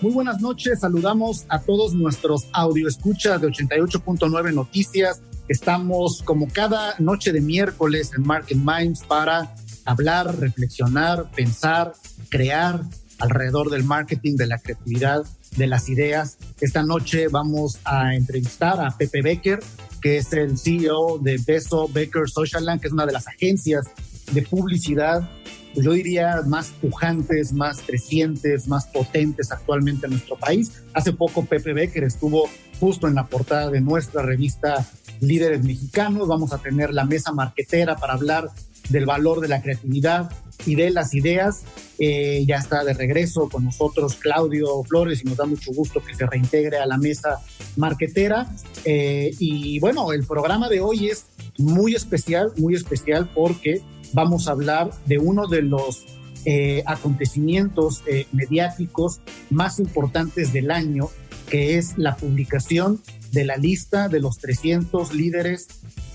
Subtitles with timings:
[0.00, 5.20] Muy buenas noches, saludamos a todos nuestros audio escuchas de 88.9 Noticias.
[5.46, 9.54] Estamos como cada noche de miércoles en Market Minds para
[9.84, 11.92] hablar, reflexionar, pensar,
[12.30, 12.80] crear
[13.18, 15.22] alrededor del marketing, de la creatividad,
[15.58, 16.38] de las ideas.
[16.62, 19.60] Esta noche vamos a entrevistar a Pepe Becker,
[20.00, 23.84] que es el CEO de Beso Becker Socialland, que es una de las agencias
[24.32, 25.28] de publicidad
[25.74, 30.82] pues yo diría, más pujantes, más crecientes, más potentes actualmente en nuestro país.
[30.94, 34.86] Hace poco Pepe Becker estuvo justo en la portada de nuestra revista
[35.20, 36.28] Líderes Mexicanos.
[36.28, 38.50] Vamos a tener la mesa marquetera para hablar
[38.88, 40.30] del valor de la creatividad
[40.66, 41.62] y de las ideas.
[41.98, 46.14] Eh, ya está de regreso con nosotros Claudio Flores y nos da mucho gusto que
[46.14, 47.40] se reintegre a la mesa
[47.76, 48.48] marquetera.
[48.84, 51.26] Eh, y bueno, el programa de hoy es
[51.58, 56.04] muy especial, muy especial porque vamos a hablar de uno de los
[56.46, 61.10] eh, acontecimientos eh, mediáticos más importantes del año,
[61.50, 65.68] que es la publicación de la lista de los 300 líderes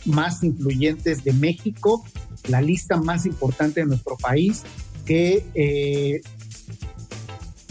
[0.06, 2.04] más influyentes de México,
[2.48, 4.64] la lista más importante de nuestro país,
[5.06, 6.22] que eh,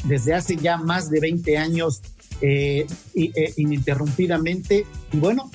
[0.04, 2.02] desde hace ya más de 20 años
[3.56, 5.50] ininterrumpidamente, y bueno,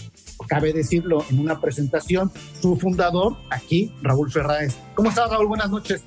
[0.49, 4.75] cabe decirlo en una presentación, su fundador, aquí, Raúl Ferráez.
[4.95, 5.47] ¿Cómo estás, Raúl?
[5.47, 6.03] Buenas noches.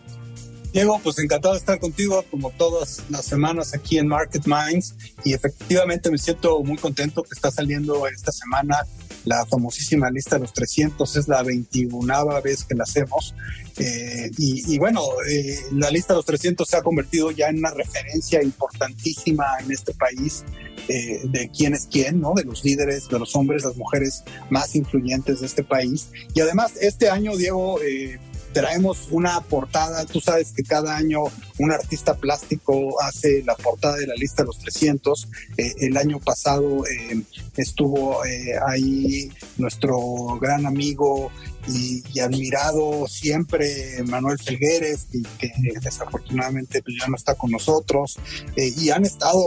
[0.73, 5.35] Diego, pues encantado de estar contigo como todas las semanas aquí en Market Minds y
[5.35, 8.79] efectivamente me siento muy contento que está saliendo esta semana
[9.25, 13.35] la famosísima lista de los 300, es la 21 vez que la hacemos
[13.79, 17.71] eh, y, bueno, eh, la lista de los 300 se ha convertido ya en una
[17.71, 20.45] referencia importantísima en este país
[20.89, 22.35] eh, de quién es quién, ¿no?
[22.35, 26.09] De los líderes, de los hombres, las mujeres más influyentes de este país.
[26.35, 27.79] Y además, este año, Diego,
[28.53, 30.05] traemos una portada.
[30.07, 31.21] Tú sabes que cada año
[31.59, 35.29] un artista plástico hace la portada de la lista de los 300.
[35.57, 37.23] Eh, el año pasado eh,
[37.57, 39.99] estuvo eh, ahí nuestro
[40.41, 41.31] gran amigo
[41.69, 48.19] y, admirado siempre Manuel Felgueres, que, que desafortunadamente pues, ya no está con nosotros.
[48.57, 49.41] y han estado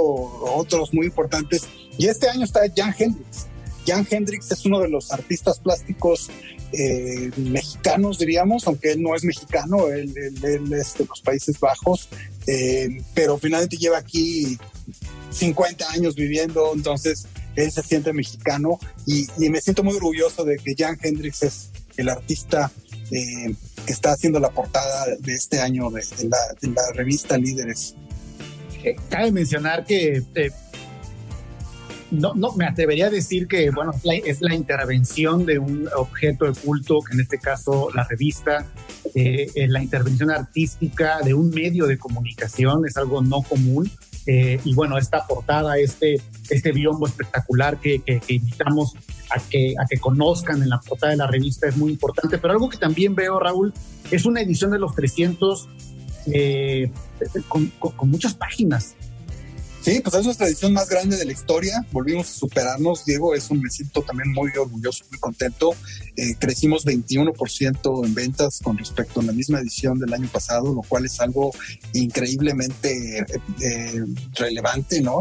[0.55, 1.63] otros muy importantes.
[1.97, 3.47] Y este año está Jan Hendrix.
[3.85, 6.29] Jan Hendrix es uno de los artistas plásticos
[6.77, 12.09] eh, mexicanos, diríamos, aunque él no es mexicano, él, es de los Países Bajos,
[12.47, 14.57] eh, pero finalmente lleva aquí
[15.31, 20.75] 50 años viviendo, entonces él se siente mexicano y, me siento muy orgulloso de que
[20.77, 22.69] Jan Hendrix es el artista
[23.11, 23.55] eh,
[23.85, 27.95] que está haciendo la portada de este año de, la, de la, revista Líderes.
[29.09, 30.21] Cabe mencionar que
[32.19, 36.53] no, no, me atrevería a decir que, bueno, es la, intervención de un objeto de
[36.53, 38.65] culto, que en este caso la revista,
[39.13, 43.89] eh, la intervención artística de un medio de comunicación, es algo no común.
[44.27, 48.95] Eh, y bueno, esta portada, este, este biombo espectacular que, que, invitamos
[49.29, 52.37] a que, a que conozcan en la portada de la revista es muy importante.
[52.39, 53.73] Pero algo que también veo, Raúl,
[54.09, 55.69] es una edición de los 300
[56.33, 56.91] eh,
[57.47, 58.95] con, con, muchas páginas.
[59.85, 61.85] Sí, pues es nuestra edición más grande de la historia.
[61.91, 63.35] Volvimos a superarnos, Diego.
[63.35, 65.75] Es un me siento también muy orgulloso, muy contento.
[66.15, 70.81] Eh, crecimos 21% en ventas con respecto a la misma edición del año pasado, lo
[70.81, 71.51] cual es algo
[71.93, 73.25] increíblemente eh,
[73.61, 74.03] eh,
[74.33, 75.19] relevante, ¿no?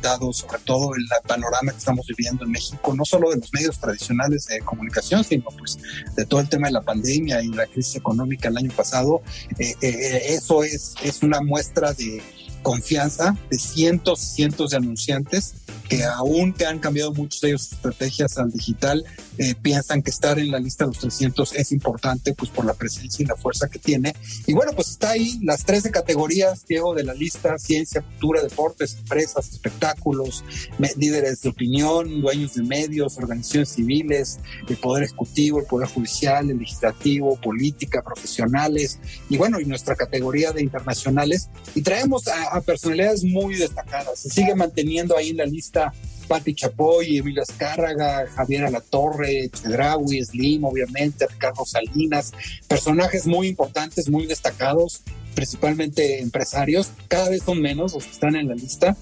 [0.00, 3.78] dado sobre todo el panorama que estamos viviendo en México, no solo de los medios
[3.78, 5.76] tradicionales de comunicación, sino pues
[6.16, 9.20] de todo el tema de la pandemia y la crisis económica el año pasado.
[9.58, 12.22] eso es, es una muestra de
[12.66, 15.54] confianza de cientos y cientos de anunciantes
[15.88, 19.04] que aún que han cambiado muchos de ellos sus estrategias al digital,
[19.38, 22.74] eh, piensan que estar en la lista de los 300 es importante pues por la
[22.74, 24.14] presencia y la fuerza que tiene.
[24.46, 28.96] Y bueno, pues está ahí las 13 categorías, Diego, de la lista, ciencia, cultura, deportes,
[28.98, 30.42] empresas, espectáculos,
[30.96, 36.58] líderes de opinión, dueños de medios, organizaciones civiles, el poder ejecutivo, el poder judicial, el
[36.58, 38.98] legislativo, política, profesionales
[39.28, 41.48] y bueno, y nuestra categoría de internacionales.
[41.74, 44.18] Y traemos a, a personalidades muy destacadas.
[44.18, 45.92] Se sigue manteniendo ahí en la lista
[46.26, 52.32] Pati Chapoy, Emilio Azcárraga, Javier Alatorre, Chedraui, Slim, obviamente, Ricardo Salinas,
[52.66, 55.02] personajes muy importantes, muy destacados,
[55.34, 56.90] principalmente empresarios.
[57.08, 58.96] Cada vez son menos los que están en la lista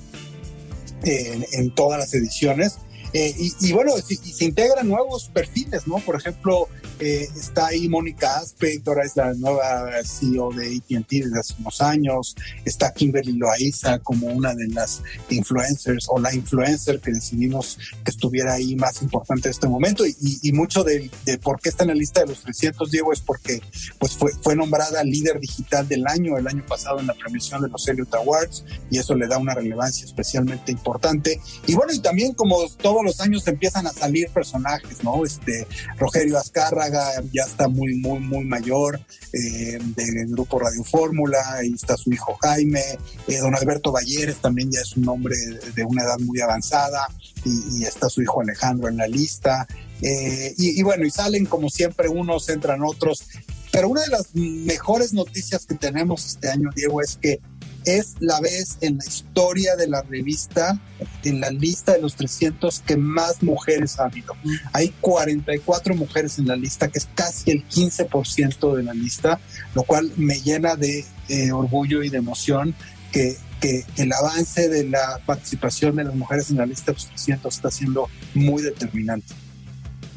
[1.05, 2.79] en, todas las ediciones.
[3.17, 5.99] Eh, y, bueno, y, se integran nuevos perfiles, ¿no?
[5.99, 6.69] Por ejemplo,
[6.99, 11.81] eh, está ahí Mónica Aspect, ahora es la nueva CEO de ATT desde hace unos
[11.81, 12.35] años.
[12.65, 15.01] Está Kimberly Loaiza como una de las
[15.31, 20.05] influencers o la influencer que decidimos que estuviera ahí más importante en este momento.
[20.07, 21.09] Y, mucho de,
[21.41, 23.61] por qué está en la lista de los 300, Diego, es porque
[24.01, 27.69] pues fue, fue nombrada líder digital del año el año pasado en la premiación de
[27.69, 31.41] los Elliot Awards y eso le da una relevancia especialmente importante.
[31.67, 32.59] Y bueno, y también como
[33.05, 35.25] todos los años empiezan a salir personajes, ¿no?
[35.25, 35.67] Este
[35.99, 38.99] Rogelio Azcárraga ya está muy, muy, muy mayor
[39.33, 42.81] eh, del grupo Radio Fórmula, ahí está su hijo Jaime,
[43.29, 45.37] eh, don Alberto Valleres también ya es un hombre
[45.75, 47.09] de una edad muy avanzada
[47.45, 49.67] y, está su hijo Alejandro en la lista.
[50.01, 53.25] Eh, y, y, bueno, y salen como siempre unos, entran otros.
[53.71, 57.41] Pero una de las mejores noticias que tenemos este año, Diego, es que
[57.85, 60.79] es la vez en la historia de la revista,
[61.23, 64.35] en la lista de los 300 que más mujeres ha habido.
[64.73, 69.41] Hay 44 mujeres en la lista, que es casi el 15% de la lista,
[69.75, 72.75] lo cual me llena de eh, orgullo y de emoción
[73.13, 77.07] que, que, el avance de la participación de las mujeres en la lista de los
[77.09, 79.35] 300 está siendo muy determinante.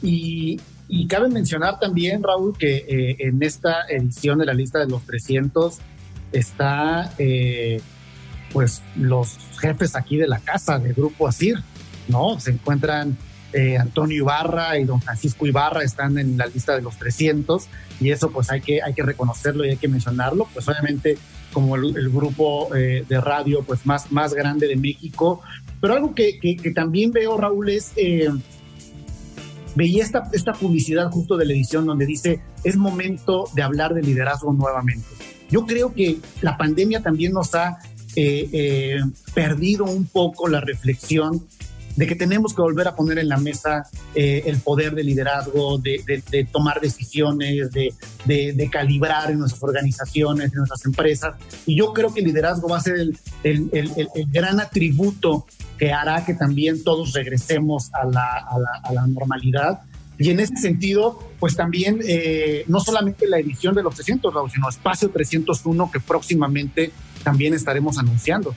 [0.01, 4.87] Y, y cabe mencionar también, Raúl, que eh, en esta edición de la lista de
[4.87, 5.79] los 300
[6.31, 7.81] está eh,
[8.51, 11.57] pues los jefes aquí de la casa del Grupo Asir,
[12.07, 12.39] ¿no?
[12.39, 13.17] Se encuentran
[13.53, 17.67] eh, Antonio Ibarra y don Francisco Ibarra están en la lista de los 300
[17.99, 21.17] y eso pues hay que, hay que reconocerlo y hay que mencionarlo, pues obviamente
[21.53, 25.41] como el, grupo eh, de radio pues más, más grande de México,
[25.81, 27.93] pero algo que, que, también veo Raúl es,
[29.75, 34.01] veía esta, esta publicidad justo de la edición donde dice es momento de hablar de
[34.01, 35.05] liderazgo nuevamente
[35.49, 37.79] yo creo que la pandemia también nos ha
[38.15, 38.99] eh, eh,
[39.33, 41.45] perdido un poco la reflexión
[41.95, 45.79] de que tenemos que volver a poner en la mesa eh, el poder de liderazgo,
[45.79, 51.35] de, tomar decisiones, de, calibrar en nuestras organizaciones, en nuestras empresas.
[51.65, 52.97] Y yo creo que el liderazgo va a ser
[53.43, 53.69] el,
[54.31, 55.47] gran atributo
[55.79, 59.81] que hará que también todos regresemos a la normalidad
[60.19, 64.69] y en ese sentido, pues también eh, no solamente la edición de los 300, sino
[64.69, 66.91] Espacio 301 que próximamente
[67.23, 68.55] también estaremos anunciando.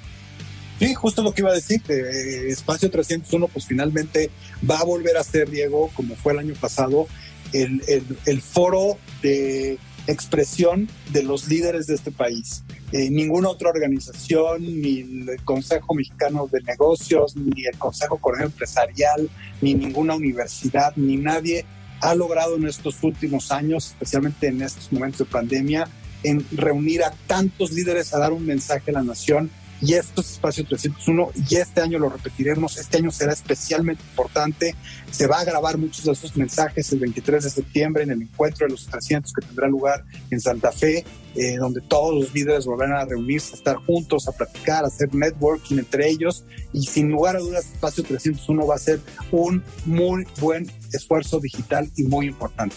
[0.79, 4.31] Sí, justo lo que iba a decir, eh, Espacio 301 pues finalmente
[4.69, 7.07] va a volver a ser, Diego, como fue el año pasado,
[7.53, 7.83] el,
[8.25, 12.63] el foro de expresión de los líderes de este país.
[12.93, 19.31] Eh, ninguna otra organización, ni el Consejo Mexicano de Negocios, ni el Consejo Coronel Empresarial,
[19.61, 21.65] ni ninguna universidad, ni nadie
[22.01, 25.89] ha logrado en estos últimos años, especialmente en estos momentos de pandemia,
[26.23, 29.51] en reunir a tantos líderes a dar un mensaje a la nación
[29.81, 34.75] y esto es Espacio 301 y este año lo repetiremos, este año será especialmente importante,
[35.11, 38.67] se va a grabar muchos de esos mensajes el 23 de septiembre en el encuentro
[38.67, 41.05] de los 300 que tendrá lugar en Santa Fe,
[41.35, 45.15] eh, donde todos los líderes volverán a reunirse, a estar juntos, a platicar, a hacer
[45.15, 46.45] networking entre ellos.
[46.73, 49.01] Y sin lugar a dudas Espacio 301 va a ser
[49.31, 52.77] un muy buen esfuerzo digital y muy importante.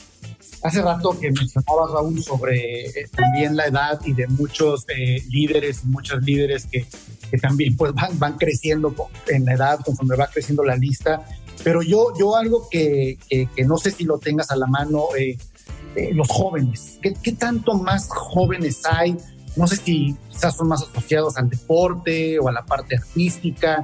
[0.63, 5.81] Hace rato que mencionabas, Raúl, sobre eh, también la edad y de muchos eh, líderes
[5.83, 6.88] y muchas líderes que,
[7.30, 8.95] que también pues, van, van, creciendo
[9.27, 11.25] en la edad conforme va creciendo la lista.
[11.65, 15.37] Pero yo, yo algo que, que, no sé si lo tengas a la mano, eh,
[16.14, 16.97] los jóvenes.
[17.02, 19.18] ¿Qué, ¿Qué, tanto más jóvenes hay?
[19.57, 23.83] No sé si quizás son más asociados al deporte o a la parte artística,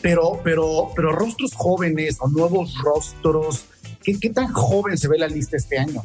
[0.00, 3.66] pero, pero, pero rostros jóvenes o nuevos rostros
[4.04, 6.04] ¿Qué, tan joven se ve la lista este año?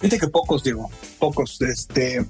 [0.00, 1.60] Fíjate que pocos, Diego, pocos.
[1.62, 2.24] Este,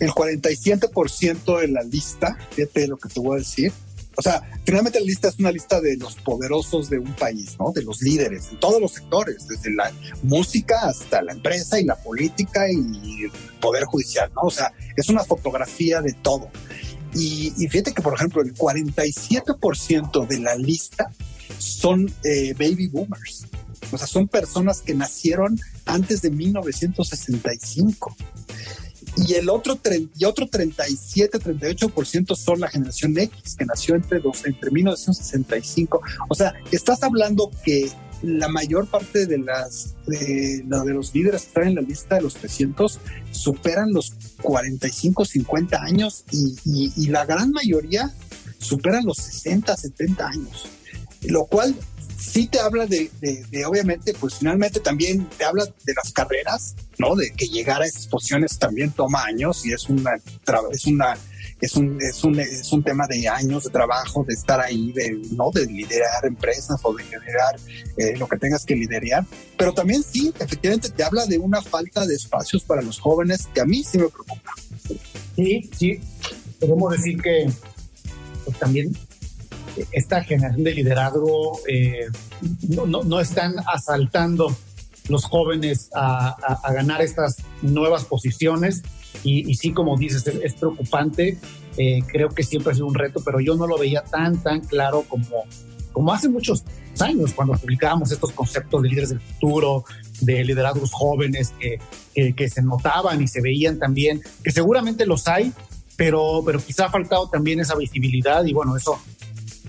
[0.00, 3.72] el 47% de la lista, fíjate lo que te voy a decir.
[4.16, 7.70] O sea, finalmente la lista es una lista de los poderosos de un país, ¿no?
[7.70, 9.92] De los líderes en todos los sectores, desde la
[10.24, 14.42] música hasta la empresa y la política y el poder judicial, ¿no?
[14.42, 16.50] O sea, es una fotografía de todo.
[17.14, 21.12] Y, y fíjate que, por ejemplo, el 47% de la lista
[21.58, 23.46] son eh, baby boomers.
[23.92, 28.16] O sea, son personas que nacieron antes de 1965.
[29.26, 29.78] Y el otro,
[30.16, 36.00] y otro 37, 38% son la generación X, que nació entre, dos, entre 1965.
[36.28, 37.90] O sea, estás hablando que
[38.22, 42.22] la mayor parte de las de, de, los líderes que están en la lista de
[42.22, 42.98] los 300
[43.30, 48.12] superan los 45, 50 años y, y, y la gran mayoría
[48.58, 50.68] superan los 60, 70 años
[51.22, 51.74] lo cual
[52.18, 53.10] sí te habla de,
[53.66, 57.14] obviamente, pues finalmente también te habla de las carreras, ¿no?
[57.14, 60.12] De que llegar a esas posiciones también toma años y es una,
[60.72, 61.16] es una
[61.60, 65.20] es un, es un, es un tema de años de trabajo, de estar ahí, de,
[65.32, 65.50] ¿no?
[65.50, 67.56] de liderar empresas o de liderar
[67.96, 69.24] eh, lo que tengas que liderar.
[69.56, 73.60] Pero también sí, efectivamente te habla de una falta de espacios para los jóvenes que
[73.60, 74.52] a mí sí me preocupa.
[75.34, 76.00] Sí, sí,
[76.60, 77.50] podemos decir que
[78.44, 78.96] pues, también
[79.92, 82.06] esta generación de liderazgo eh,
[82.62, 84.54] no, están asaltando
[85.08, 86.36] los jóvenes a,
[86.72, 88.82] ganar estas nuevas posiciones
[89.24, 91.38] y, y sí, como dices, es, preocupante.
[91.76, 94.60] Eh, creo que siempre ha sido un reto, pero yo no lo veía tan, tan
[94.60, 95.44] claro como,
[95.92, 96.64] como hace muchos
[97.00, 99.84] años cuando publicábamos estos conceptos de líderes del futuro,
[100.20, 101.78] de liderazgos jóvenes que,
[102.14, 105.52] que, que, se notaban y se veían también, que seguramente los hay,
[105.96, 108.98] pero, pero quizá ha faltado también esa visibilidad y bueno, eso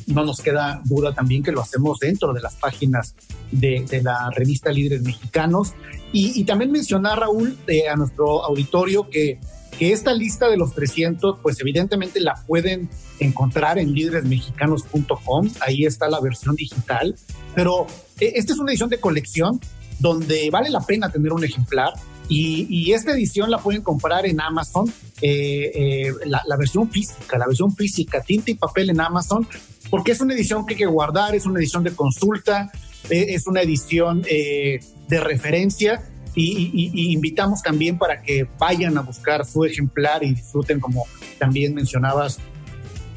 [0.10, 3.16] no nos queda duda también que lo hacemos dentro de las páginas
[3.52, 5.74] de, la revista Líderes Mexicanos.
[6.12, 9.40] Y, también mencionar, Raúl, eh, a nuestro auditorio que,
[9.78, 12.90] que esta lista de los 300, pues evidentemente la pueden
[13.20, 17.16] encontrar en líderesmexicanos.com, ahí está la versión digital,
[17.56, 17.88] pero
[18.20, 19.60] eh, esta es una edición de colección
[20.00, 21.94] donde vale la pena tener un ejemplar.
[22.28, 24.88] Y, y, esta edición la pueden comprar en Amazon,
[25.20, 29.48] eh, eh, la, la, versión física, la versión física, tinta y papel en Amazon,
[29.90, 32.72] porque es una edición que hay que guardar, es una edición de consulta,
[33.10, 36.04] eh, es una edición eh, de referencia
[36.36, 41.06] y, invitamos también para que vayan a buscar su ejemplar y disfruten, como
[41.38, 42.40] también mencionabas,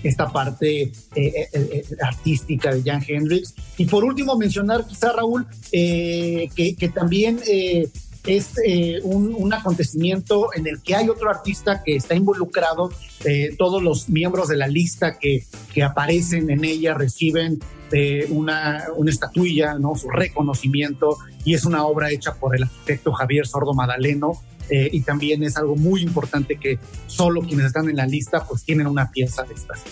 [0.02, 3.55] esta parte eh, artística de Jan Hendrix.
[3.76, 7.38] Y por último, mencionar quizá, Raúl, que, también
[8.26, 12.91] es eh, un, acontecimiento en el que hay otro artista que está involucrado.
[13.25, 17.61] Eh, todos los miembros de la lista que, que aparecen en ella reciben
[17.91, 19.95] eh, una, una, estatuilla, ¿no?
[19.97, 24.33] su reconocimiento, y es una obra hecha por el arquitecto Javier Sordo Madaleno.
[24.71, 28.64] Eh, y también es algo muy importante que solo quienes están en la lista pues
[28.64, 29.83] tienen una pieza de estas.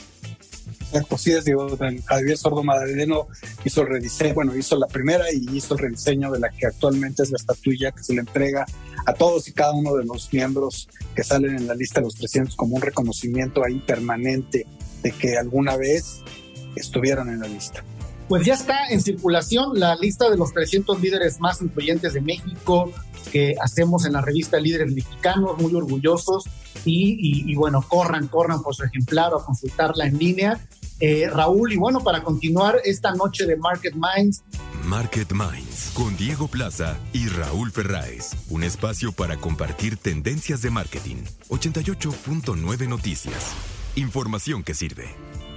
[0.92, 1.68] Es, digo,
[2.04, 3.28] Javier Sordo Madaleno
[3.64, 7.23] hizo el rediseño, bueno, hizo la primera y hizo el rediseño de la que actualmente
[7.23, 8.66] es la estatuilla que se le entrega
[9.06, 12.16] a todos y cada uno de los miembros que salen en la lista de los
[12.16, 14.66] 300 como un reconocimiento ahí permanente
[15.02, 16.23] de que alguna vez
[16.75, 17.85] estuvieron en la lista.
[18.28, 22.92] Pues ya está en circulación la lista de los 300 líderes más influyentes de México
[23.32, 26.44] que hacemos en la revista Líderes Mexicanos, muy orgullosos
[26.85, 30.61] y, y, y bueno, corran, corran por su ejemplar o consultarla en línea
[31.00, 31.73] eh, Raúl.
[31.73, 34.42] Y bueno, para continuar esta noche de Market Minds.
[34.85, 38.30] Market Minds con Diego Plaza y Raúl Ferráez.
[38.49, 41.16] Un espacio para compartir tendencias de marketing.
[41.49, 43.52] 88.9 Noticias.
[43.97, 45.04] Información que sirve.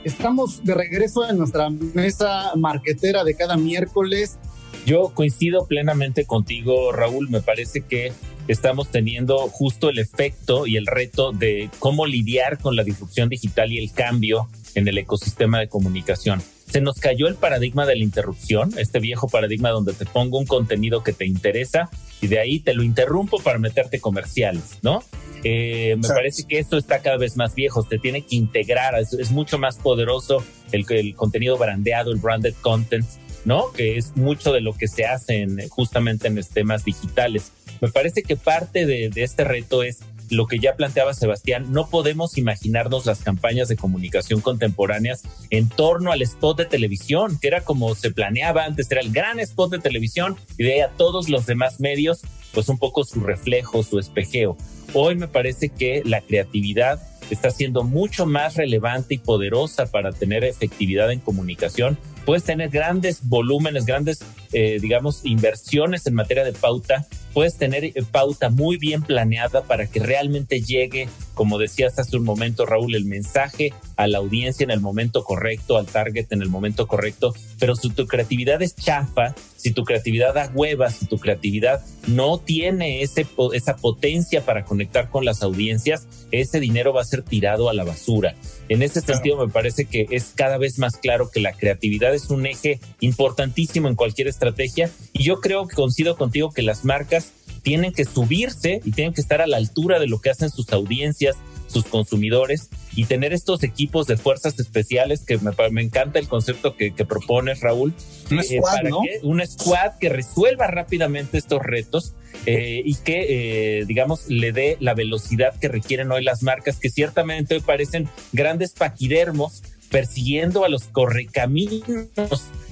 [0.04, 4.38] Estamos de regreso en nuestra mesa marquetera de cada miércoles.
[4.86, 7.30] Yo coincido plenamente contigo, Raúl.
[7.30, 8.12] Me parece que
[8.48, 13.72] estamos teniendo justo el efecto y el reto de cómo lidiar con la disrupción digital
[13.72, 16.42] y el cambio en el ecosistema de comunicación.
[16.68, 20.46] Se nos cayó el paradigma de la interrupción, este viejo paradigma donde te pongo un
[20.46, 21.90] contenido que te interesa
[22.22, 25.04] y de ahí te lo interrumpo para meterte comerciales, ¿no?
[25.44, 29.14] Eh, me parece que esto está cada vez más viejo, te tiene que integrar, es,
[29.14, 33.06] es mucho más poderoso el, el, contenido brandeado, el branded content,
[33.46, 33.72] ¿no?
[33.72, 37.52] Que es mucho de lo que se hace en, justamente en temas digitales.
[37.82, 42.38] Me parece que parte de, este reto es lo que ya planteaba Sebastián, no podemos
[42.38, 47.94] imaginarnos las campañas de comunicación contemporáneas en torno al spot de televisión, que era como
[47.94, 51.80] se planeaba antes, era el gran spot de televisión y de a todos los demás
[51.80, 52.22] medios,
[52.54, 54.58] pues un poco su reflejo, su espejeo.
[54.94, 60.44] Hoy me parece que la creatividad está siendo mucho más relevante y poderosa para tener
[60.44, 61.98] efectividad en comunicación.
[62.26, 67.06] Puedes tener grandes volúmenes, grandes, eh, digamos, inversiones en materia de pauta.
[67.34, 72.24] Puedes tener eh, pauta muy bien planeada para que realmente llegue, como decías hace un
[72.24, 76.50] momento, Raúl, el mensaje a la audiencia en el momento correcto, al target en el
[76.50, 77.34] momento correcto.
[77.60, 82.38] Pero si tu creatividad es chafa, si tu creatividad da huevas, si tu creatividad no
[82.38, 87.70] tiene ese, esa potencia para conectar con las audiencias, ese dinero va a ser tirado
[87.70, 88.36] a la basura.
[88.70, 92.30] En ese sentido, me parece que es cada vez más claro que la creatividad es
[92.30, 94.90] un eje importantísimo en cualquier estrategia.
[95.12, 99.22] Y yo creo que coincido contigo que las marcas tienen que subirse y tienen que
[99.22, 101.36] estar a la altura de lo que hacen sus audiencias,
[101.74, 106.78] sus consumidores y tener estos equipos de fuerzas especiales que me, me encanta el concepto
[106.78, 107.94] que, que propones, Raúl.
[108.32, 109.02] Un eh, squad, para ¿no?
[109.02, 112.14] que, un squad que resuelva rápidamente estos retos
[112.46, 116.90] eh, y que, eh, digamos, le dé la velocidad que requieren hoy las marcas, que
[116.90, 121.84] ciertamente hoy parecen grandes paquidermos persiguiendo a los correcaminos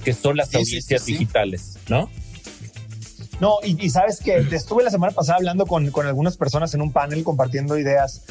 [0.04, 2.10] que son las sí, audiencias sí, sí, digitales, ¿no?
[3.40, 6.80] No, y, y, sabes que estuve la semana pasada hablando con, con algunas personas en
[6.82, 8.22] un panel compartiendo ideas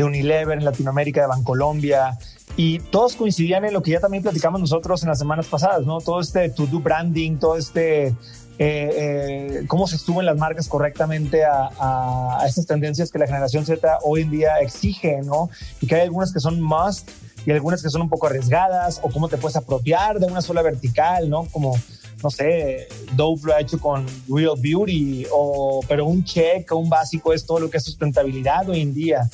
[0.00, 2.18] de Unilever en Latinoamérica, de Bancolombia,
[2.56, 6.00] y todos coincidían en lo que ya también platicamos nosotros en las semanas pasadas, ¿no?
[6.00, 8.14] Todo este to-do branding, todo este eh,
[8.58, 13.98] eh, cómo se suben las marcas correctamente a, a, estas tendencias que la generación Z
[14.02, 15.48] hoy en día exige, ¿no?
[15.80, 17.08] Y que hay algunas que son must
[17.46, 20.62] y algunas que son un poco arriesgadas, o cómo te puedes apropiar de una sola
[20.62, 21.44] vertical, ¿no?
[21.44, 21.78] Como,
[22.22, 27.32] no sé, Dove lo ha hecho con Real Beauty, o, pero un check un básico
[27.32, 29.30] es todo lo que es sustentabilidad hoy en día.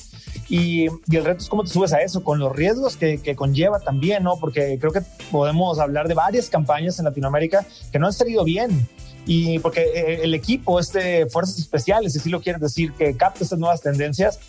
[0.49, 3.35] Y, y, el reto es cómo te subes a eso, con los riesgos que, que,
[3.35, 4.37] conlleva también, ¿no?
[4.39, 5.01] Porque creo que
[5.31, 8.87] podemos hablar de varias campañas en Latinoamérica que no han salido bien
[9.27, 13.59] y porque eh, el equipo, este Fuerzas Especiales, si lo quieres decir, que capta estas
[13.59, 14.39] nuevas tendencias,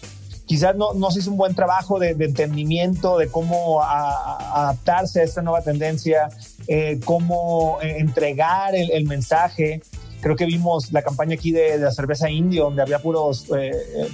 [0.46, 5.42] quizás no, no se hizo un buen trabajo de, entendimiento de cómo adaptarse a esta
[5.42, 6.30] nueva tendencia,
[6.68, 9.82] eh, cómo eh, entregar el, mensaje.
[10.20, 13.46] Creo que vimos la campaña aquí de, la cerveza indio, donde había puros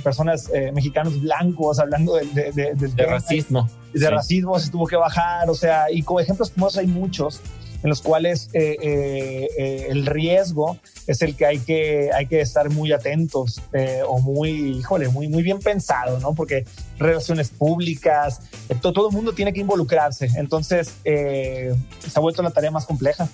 [0.02, 3.68] personas mexicanos blancos hablando de, de racismo.
[3.92, 7.40] De racismo se tuvo que bajar, o sea, y con ejemplos como esos hay muchos
[7.84, 12.40] en los cuales eh, eh, eh, el riesgo es el que hay que, hay que
[12.40, 13.60] estar muy atentos
[14.08, 16.34] o muy, híjole, muy, muy bien pensado, ¿no?
[16.34, 16.64] Porque
[16.98, 18.40] relaciones públicas,
[18.80, 20.30] todo, todo el mundo tiene que involucrarse.
[20.36, 21.76] Entonces, se
[22.14, 23.28] ha vuelto la tarea más compleja.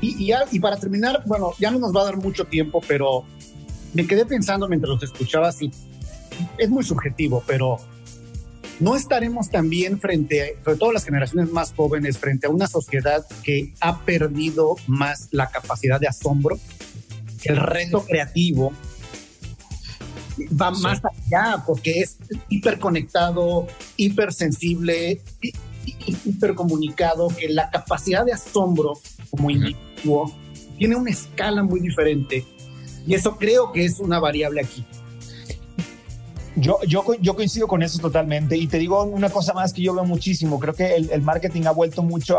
[0.00, 3.24] Y, y, y, para terminar, bueno, ya no nos va a dar mucho tiempo, pero
[3.94, 5.70] me quedé pensando mientras los escuchaba así.
[6.58, 7.78] Es muy subjetivo, pero
[8.80, 13.72] no estaremos también frente, sobre todo las generaciones más jóvenes, frente a una sociedad que
[13.80, 16.58] ha perdido más la capacidad de asombro,
[17.44, 18.72] el reto creativo
[20.60, 22.16] va más allá porque es
[22.48, 25.20] hiperconectado, hipersensible,
[26.24, 28.94] hipercomunicado, que la capacidad de asombro
[29.34, 30.32] como individuo
[30.78, 32.44] tiene una escala muy diferente
[33.06, 34.84] y eso creo que es una variable aquí.
[36.56, 39.92] Yo, yo, yo coincido con eso totalmente y te digo una cosa más que yo
[39.92, 42.38] veo muchísimo, creo que el, marketing ha vuelto mucho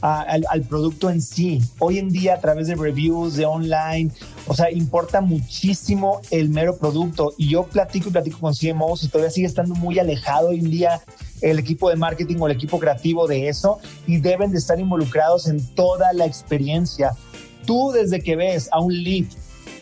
[0.00, 1.60] al, producto en sí.
[1.78, 4.10] Hoy en día a través de reviews, de online,
[4.46, 9.08] o sea, importa muchísimo el mero producto y yo platico y platico con CMOs y
[9.08, 11.02] todavía sigue estando muy alejado hoy en día
[11.42, 15.46] el equipo de marketing o el equipo creativo de eso y deben de estar involucrados
[15.48, 17.12] en toda la experiencia.
[17.66, 19.26] Tú desde que ves a un lead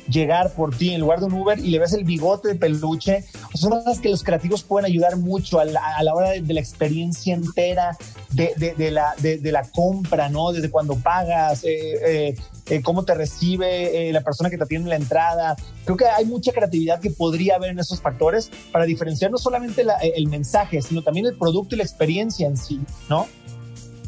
[0.08, 3.24] llegar por ti en lugar de un Uber y le ves el bigote de peluche.
[3.54, 5.80] son cosas que los creativos pueden ayudar mucho a la,
[6.14, 7.96] hora de, la experiencia entera
[8.32, 10.52] de, la, de, la compra, ¿no?
[10.52, 14.90] Desde cuando pagas, eh, eh, eh, cómo te recibe la persona que te atiende en
[14.90, 15.56] la entrada.
[15.84, 19.84] Creo que hay mucha creatividad que podría haber en esos factores para diferenciar no solamente
[20.14, 23.26] el mensaje, sino también el producto y la experiencia en sí, ¿no?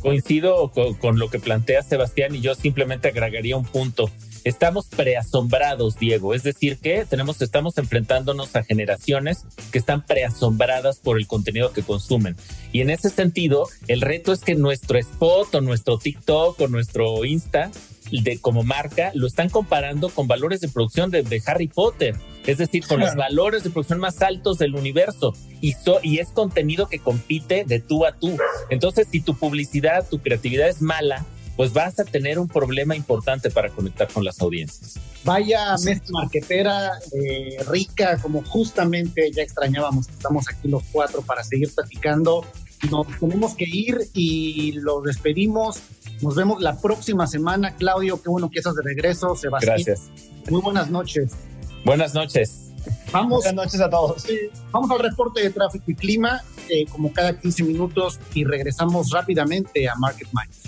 [0.01, 4.11] Coincido con, con lo que plantea Sebastián y yo simplemente agregaría un punto
[4.45, 6.35] estamos preasombrados, Diego.
[6.35, 11.83] Es decir, que tenemos, estamos enfrentándonos a generaciones que están preasombradas por el contenido que
[11.83, 12.37] consumen.
[12.73, 17.25] Y en ese sentido, el reto es que nuestro spot o nuestro TikTok o nuestro
[17.25, 17.71] Insta
[18.11, 22.87] de como marca lo están comparando con valores de producción de, Harry Potter, es decir,
[22.87, 27.65] con los valores de producción más altos del universo y, y es contenido que compite
[27.65, 28.37] de tú a tú.
[28.69, 31.25] Entonces, si tu publicidad, tu creatividad es mala,
[31.57, 34.99] pues vas a tener un problema importante para conectar con las audiencias.
[35.25, 41.71] Vaya mes marquetera eh, rica, como justamente ya extrañábamos, estamos aquí los cuatro para seguir
[41.75, 42.47] platicando.
[42.91, 45.81] Nos tenemos que ir y los despedimos.
[46.23, 47.75] Nos vemos la próxima semana.
[47.77, 49.37] Claudio, qué bueno que estás de regreso.
[49.37, 49.77] Sebastián.
[49.77, 50.11] Gracias.
[50.51, 51.33] Muy buenas noches.
[51.85, 52.73] Buenas noches.
[53.13, 54.27] Vamos, Buenas noches a todos.
[54.71, 59.89] vamos al reporte de tráfico y clima, eh, como cada 15 minutos, y regresamos rápidamente
[59.89, 60.61] a Market Minds.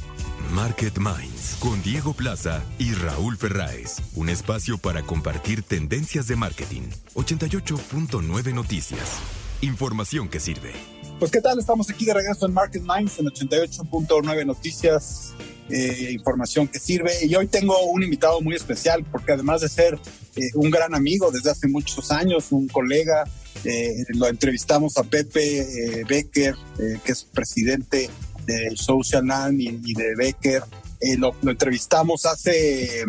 [0.53, 4.03] Market Minds con Diego Plaza y Raúl Ferráez.
[4.15, 6.83] Un espacio para compartir tendencias de marketing.
[7.15, 9.19] 88.9 Noticias.
[9.63, 10.92] Información que sirve.
[11.23, 15.33] Pues qué tal, estamos aquí de regreso en Market Minds en 88.9 Noticias.
[15.71, 17.13] Eh, información que sirve.
[17.25, 20.01] Y hoy tengo un invitado muy especial porque además de ser
[20.35, 23.23] eh, un gran amigo desde hace muchos años, un colega,
[23.63, 26.57] eh, lo entrevistamos a Pepe Becker,
[27.05, 28.11] que es presidente
[28.45, 29.25] de Social
[29.57, 30.65] y, de Becker.
[31.01, 33.05] Eh, lo, entrevistamos hace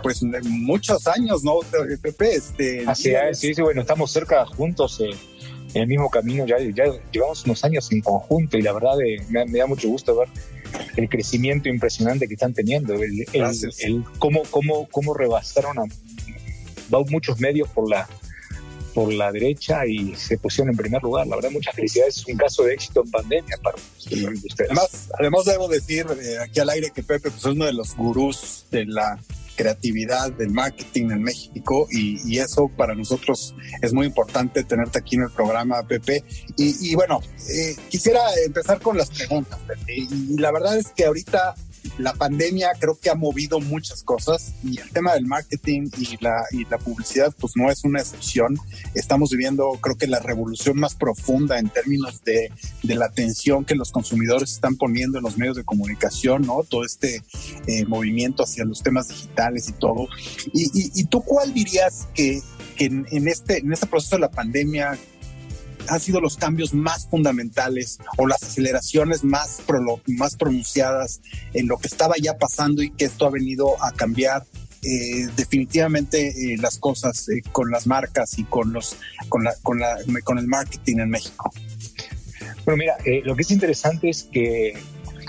[0.00, 1.58] pues muchos años, ¿no,
[2.00, 2.36] Pepe?
[2.36, 5.10] Este, Así es, sí, sí, bueno, estamos cerca juntos eh,
[5.74, 9.22] en el mismo camino, ya, ya llevamos unos años en conjunto y la verdad eh,
[9.28, 10.28] me, da mucho gusto ver
[10.96, 15.84] el crecimiento impresionante que están teniendo, el, el, cómo, cómo, cómo rebasaron a
[17.08, 18.08] muchos medios por la
[18.94, 21.26] por la derecha y se pusieron en primer lugar.
[21.26, 22.18] La verdad, muchas felicidades.
[22.18, 24.54] Es un caso de éxito en pandemia para ustedes.
[24.58, 27.96] Además, además debo decir eh, aquí al aire que Pepe pues, es uno de los
[27.96, 29.18] gurús de la
[29.56, 35.22] creatividad, del marketing en México y, eso para nosotros es muy importante tenerte aquí en
[35.22, 36.24] el programa, Pepe.
[36.56, 39.94] Y, bueno, eh, quisiera empezar con las preguntas, Pepe.
[39.94, 41.54] Y la verdad es que ahorita
[41.98, 46.44] la pandemia creo que ha movido muchas cosas y el tema del marketing y la,
[46.50, 48.58] y la publicidad pues no es una excepción.
[48.94, 52.50] Estamos viviendo creo que la revolución más profunda en términos de,
[52.82, 56.62] de la atención que los consumidores están poniendo en los medios de comunicación, ¿no?
[56.68, 57.22] Todo este
[57.66, 60.08] eh, movimiento hacia los temas digitales y todo.
[60.52, 62.40] Y, tú cuál dirías que,
[62.76, 64.98] que en, este, en este proceso de la pandemia
[65.88, 69.60] han sido los cambios más fundamentales o las aceleraciones más,
[70.06, 71.20] más pronunciadas
[71.54, 74.44] en lo que estaba ya pasando y que esto ha venido a cambiar
[74.84, 78.96] eh, definitivamente eh, las cosas eh, con las marcas y con los
[79.28, 81.52] con la, con la con el marketing en México.
[82.64, 84.74] Bueno, mira, lo que es interesante es que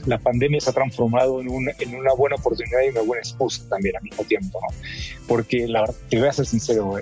[0.06, 3.64] la pandemia se ha transformado en, un, en una buena oportunidad y una buena excusa
[3.70, 4.76] también al mismo tiempo, ¿no?
[5.28, 6.96] Porque la, te voy a ser sincero,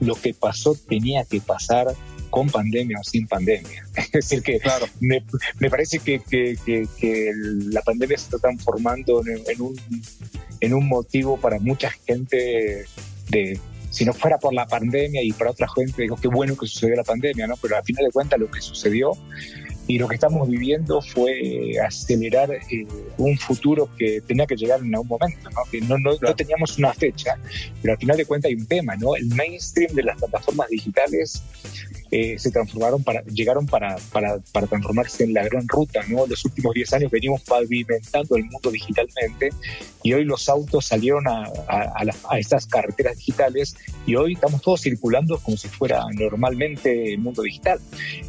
[0.00, 1.88] lo que pasó tenía que pasar
[2.36, 3.82] con pandemia o sin pandemia.
[3.96, 4.86] Es decir, que claro.
[5.00, 5.24] me,
[5.58, 7.32] me, parece que, que, que,
[7.70, 9.74] la pandemia se está transformando en, en, un,
[10.60, 12.84] en un motivo para mucha gente
[13.30, 16.66] de, si no fuera por la pandemia y para otra gente, digo, qué bueno que
[16.66, 17.56] sucedió la pandemia, ¿no?
[17.56, 19.12] Pero al final de cuentas lo que sucedió
[19.86, 24.94] y lo que estamos viviendo fue acelerar eh, un futuro que tenía que llegar en
[24.94, 25.62] algún momento, ¿no?
[25.70, 27.38] que no, no, no, teníamos una fecha,
[27.80, 29.16] pero al final de cuentas hay un tema, ¿no?
[29.16, 31.42] El mainstream de las plataformas digitales
[32.10, 36.26] eh, se transformaron para, llegaron para, para, para, transformarse en la gran ruta, ¿no?
[36.26, 39.50] Los últimos 10 años venimos pavimentando el mundo digitalmente
[40.02, 43.74] y hoy los autos salieron a, a, a, estas carreteras digitales
[44.06, 47.80] y hoy estamos todos circulando como si fuera normalmente el mundo digital.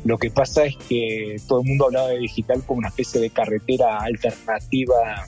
[0.04, 3.30] Lo que pasa es que todo el mundo hablaba de digital como una especie de
[3.30, 5.28] carretera alternativa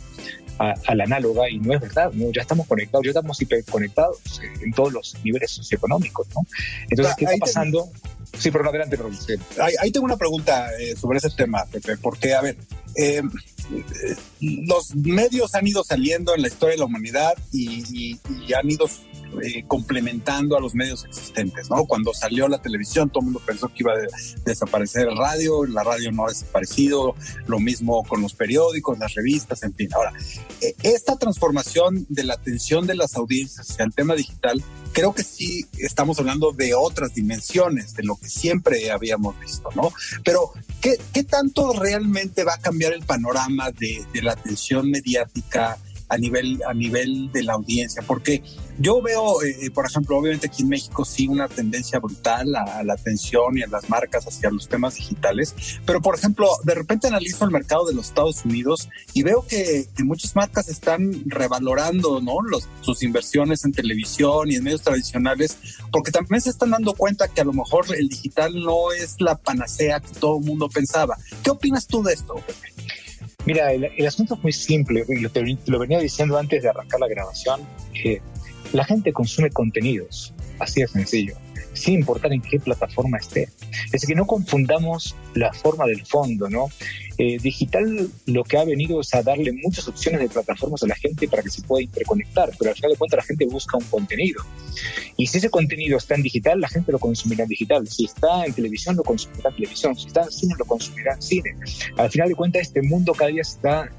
[0.60, 2.32] a, la análoga y no es verdad, ¿no?
[2.32, 6.28] ya estamos conectados, ya estamos hiperconectados en todos los niveles socioeconómicos.
[6.36, 6.46] ¿no?
[6.90, 7.90] Entonces, ¿qué está pasando?
[8.40, 9.18] Sí, pero adelante, Raúl.
[9.82, 12.58] Ahí, tengo una pregunta eh, sobre ese tema, Pepe, porque, a ver,
[12.96, 13.22] eh,
[14.40, 18.88] los medios han ido saliendo en la historia de la humanidad y, y han ido
[19.44, 21.86] eh, complementando a los medios existentes, ¿no?
[21.86, 23.98] Cuando salió la televisión, todo el mundo pensó que iba a
[24.44, 29.62] desaparecer el radio, la radio no ha desaparecido, lo mismo con los periódicos, las revistas,
[29.62, 29.90] en fin.
[29.94, 30.14] Ahora,
[30.82, 35.66] esta transformación de la atención de las audiencias hacia el tema digital, creo que sí
[35.78, 39.92] estamos hablando de otras dimensiones, de lo que siempre habíamos visto, ¿no?
[40.24, 45.78] Pero, ¿qué, qué tanto realmente va a cambiar el panorama de, de la atención mediática?
[46.10, 48.44] A nivel, a nivel de la audiencia, porque
[48.80, 52.94] yo veo, eh, por ejemplo, obviamente aquí en México sí una tendencia brutal a, la
[52.94, 55.54] atención y a las marcas hacia los temas digitales,
[55.86, 59.88] pero por ejemplo, de repente analizo el mercado de los Estados Unidos y veo que,
[60.04, 62.42] muchas marcas están revalorando ¿no?
[62.42, 65.58] Los, sus inversiones en televisión y en medios tradicionales,
[65.92, 69.36] porque también se están dando cuenta que a lo mejor el digital no es la
[69.36, 71.18] panacea que todo el mundo pensaba.
[71.44, 72.74] ¿Qué opinas tú de esto, Pepe?
[73.46, 75.30] Mira, el, asunto es muy simple, lo,
[75.66, 77.62] lo venía diciendo antes de arrancar la grabación,
[77.94, 78.22] que
[78.74, 81.36] la gente consume contenidos, así de sencillo
[81.80, 83.50] sin importar en qué plataforma esté.
[83.94, 86.68] Es que no confundamos la forma del fondo, ¿no?
[87.18, 90.96] Eh, digital lo que ha venido es a darle muchas opciones de plataformas a la
[90.96, 93.84] gente para que se pueda interconectar, pero al final de cuentas la gente busca un
[93.86, 94.44] contenido.
[95.18, 97.88] Y si ese contenido está en digital, la gente lo consumirá en digital.
[97.88, 99.98] Si está en televisión, lo consumirá en televisión.
[99.98, 101.56] Si está en cine, lo consumirá en cine.
[101.98, 103.90] Al final de cuentas, este mundo cada día está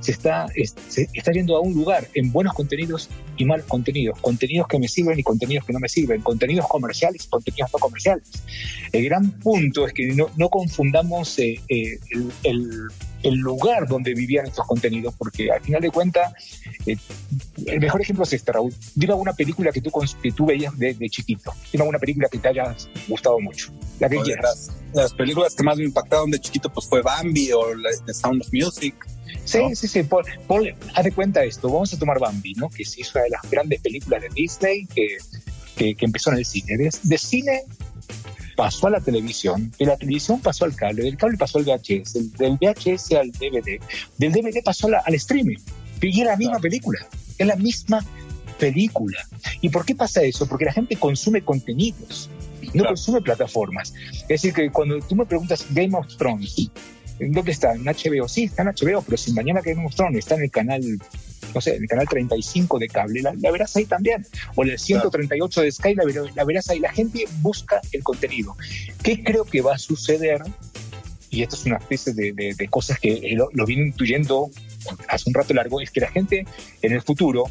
[0.00, 0.46] se está,
[0.88, 4.88] se está yendo a un lugar en buenos contenidos y malos contenidos, contenidos que me
[4.88, 8.24] sirven y contenidos que no me sirven, contenidos comerciales y contenidos no comerciales.
[8.92, 11.98] El gran punto es que no, no confundamos eh, eh,
[12.44, 12.88] el,
[13.22, 16.32] lugar donde vivían estos contenidos, porque al final de cuentas,
[16.86, 16.96] eh,
[17.66, 18.74] el mejor ejemplo es este, Raúl.
[18.94, 19.90] Dime alguna película que tú,
[20.22, 21.52] que tú veías de, chiquito.
[21.72, 22.74] Dime alguna película que te haya
[23.08, 23.72] gustado mucho.
[23.98, 24.70] La que quieras.
[24.92, 27.62] Las, películas que más me impactaron de chiquito pues fue Bambi o
[28.06, 28.94] The Sound of Music.
[29.44, 30.00] Sí, sí, sí.
[30.94, 31.68] haz de cuenta esto.
[31.68, 32.68] Vamos a tomar Bambi, ¿no?
[32.68, 35.18] Que es una de las grandes películas de Disney que,
[35.76, 36.76] que, empezó en el cine.
[36.76, 37.62] De, cine
[38.60, 42.36] pasó a la televisión, de la televisión pasó al cable, del cable pasó al VHS,
[42.36, 43.80] del VHS al DVD,
[44.18, 45.56] del DVD pasó al streaming.
[46.02, 46.98] Y es la misma película.
[47.38, 48.04] Es la misma
[48.58, 49.18] película.
[49.62, 50.46] ¿Y por qué pasa eso?
[50.46, 52.28] Porque la gente consume contenidos,
[52.74, 53.94] no consume plataformas.
[54.12, 56.70] Es decir, que cuando tú me preguntas Game of Thrones,
[57.18, 57.74] ¿Dónde está?
[57.74, 58.28] ¿En HBO?
[58.28, 60.82] Sí, está en HBO, pero si mañana Game está en el canal,
[61.54, 64.26] no sé, en el canal 35 de cable, la, verás ahí también.
[64.54, 66.78] O en el 138 de Sky, la, verás ahí.
[66.78, 68.56] La gente busca el contenido.
[69.02, 70.42] ¿Qué creo que va a suceder?
[71.30, 74.50] Y esto es una especie de, cosas que lo, lo vine intuyendo
[75.08, 76.44] hace un rato largo, es que la gente
[76.82, 77.44] en el futuro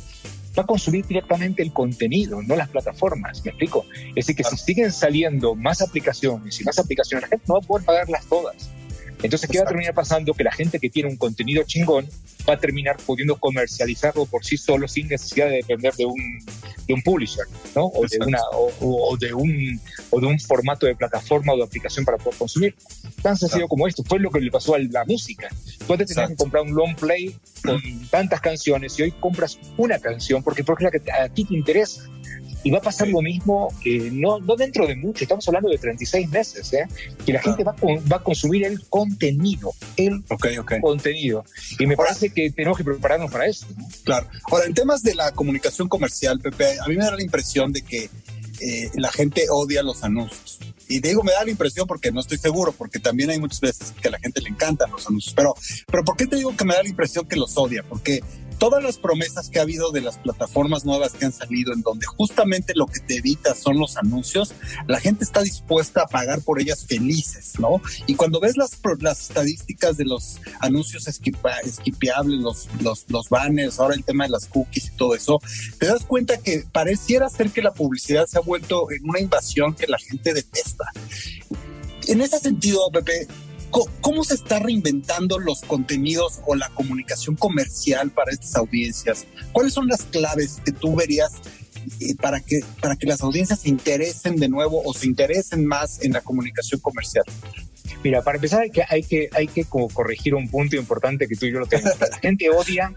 [0.58, 3.44] va a consumir directamente el contenido, no las plataformas.
[3.46, 3.86] ¿Me explico?
[4.10, 7.60] Es decir, que si siguen saliendo más aplicaciones y más aplicaciones, la gente no va
[7.60, 8.70] a poder pagarlas todas.
[9.22, 10.34] Entonces, ¿qué va a terminar pasando?
[10.34, 12.08] Que la gente que tiene un contenido chingón
[12.48, 16.40] va a terminar pudiendo comercializarlo por sí solo sin necesidad de depender de un,
[16.88, 17.86] de un publisher, ¿no?
[17.86, 19.80] O de, una, o, de un,
[20.10, 22.76] o de un formato de plataforma o de aplicación para poder consumir.
[23.22, 24.04] Tan sencillo como esto.
[24.04, 25.50] Fue lo que le pasó a la música.
[25.86, 30.00] Tú antes tenías que comprar un long play con tantas canciones y hoy compras una
[30.00, 32.10] canción porque, porque es la que a ti te interesa.
[32.63, 35.78] Y va a pasar lo mismo, eh, no, no dentro de mucho, estamos hablando de
[35.78, 36.86] 36 meses, ¿eh?
[37.26, 37.74] que la gente va,
[38.12, 40.24] va a consumir el contenido, el
[40.82, 41.45] contenido.
[41.78, 43.65] Y me parece que tenemos que prepararnos para eso.
[44.04, 44.28] Claro.
[44.52, 47.82] Ahora, en temas de la comunicación comercial, Pepe, a mí me da la impresión de
[47.82, 48.10] que
[48.62, 50.60] eh, la gente odia los anuncios.
[50.88, 53.93] Y digo, me da la impresión porque no estoy seguro, porque también hay muchas veces
[54.02, 55.34] que a la gente le encantan los anuncios.
[55.36, 57.84] Pero, pero ¿por qué te digo que me da la impresión que los odia?
[57.88, 58.22] Porque
[58.60, 62.06] todas las promesas que ha habido de las plataformas nuevas que han salido, en donde
[62.06, 64.54] justamente lo que te evita son los anuncios,
[64.88, 67.82] la gente está dispuesta a pagar por ellas felices, ¿no?
[68.06, 68.78] Y cuando ves las,
[69.19, 74.88] estadísticas de los anuncios esquipeables, los, los, los banners, ahora el tema de las cookies
[74.88, 75.39] y todo eso,
[75.80, 79.74] te das cuenta que pareciera ser que la publicidad se ha vuelto en una invasión
[79.74, 80.86] que la gente detesta.
[82.08, 83.28] En ese sentido, Pepe,
[83.70, 89.26] ¿Cómo se está reinventando los contenidos o la comunicación comercial para estas audiencias?
[89.52, 91.34] ¿Cuáles son las claves que tú verías
[92.00, 96.02] eh, para que, para que las audiencias se interesen de nuevo o se interesen más
[96.04, 97.24] en la comunicación comercial?
[98.04, 101.46] Mira, para empezar hay que, hay que, hay que corregir un punto importante que tú
[101.46, 102.00] y yo lo tenemos.
[102.00, 102.94] La gente odia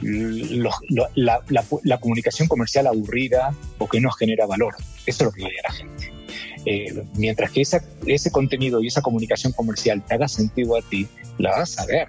[0.00, 1.40] la,
[1.82, 4.74] la, comunicación comercial aburrida o que no genera valor.
[5.06, 6.23] Eso es lo que odia la gente.
[6.66, 11.06] Eh, mientras que ese contenido y esa comunicación comercial te haga sentido a ti,
[11.38, 12.08] la vas a ver.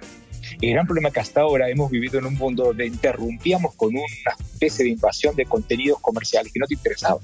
[0.60, 4.36] El gran problema que hasta ahora hemos vivido en un mundo donde interrumpíamos con una
[4.38, 7.18] especie de invasión de contenidos comerciales que no te interesaban.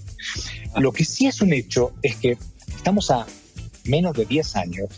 [0.77, 2.37] Lo que sí es un hecho es que
[2.75, 3.27] estamos a
[3.85, 4.89] menos de 10 años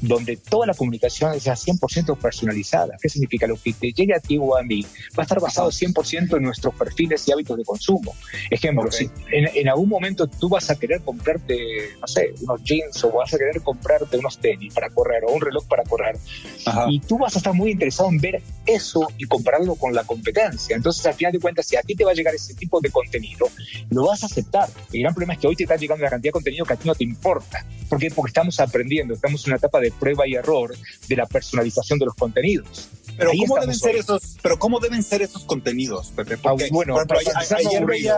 [0.00, 2.96] donde toda la comunicación sea 100% personalizada.
[3.00, 3.46] ¿Qué significa?
[3.46, 4.82] Lo que te llegue a ti o a mí
[5.16, 8.14] va a estar basado 100% en nuestros perfiles y hábitos de consumo.
[8.50, 13.10] Ejemplo, si en, algún momento tú vas a querer comprarte, no sé, unos jeans o
[13.10, 16.16] vas a querer comprarte unos tenis para correr o un reloj para correr,
[16.88, 20.76] y tú vas a estar muy interesado en ver eso y compararlo con la competencia.
[20.76, 22.90] Entonces, al final de cuentas, si a ti te va a llegar ese tipo de
[22.90, 23.48] contenido,
[23.90, 24.68] lo vas a aceptar.
[24.92, 26.76] El gran problema es que hoy te está llegando la cantidad de contenido que a
[26.76, 27.64] ti no te importa.
[27.88, 28.10] ¿Por qué?
[28.10, 30.74] Porque estamos aprendiendo, estamos en una etapa de prueba y error
[31.08, 32.88] de la personalización de los contenidos.
[33.16, 34.36] Pero ¿cómo deben ser esos?
[34.42, 36.38] Pero cómo deben ser esos contenidos, Pepe?
[36.44, 38.16] Ah, bueno, ayer, veía,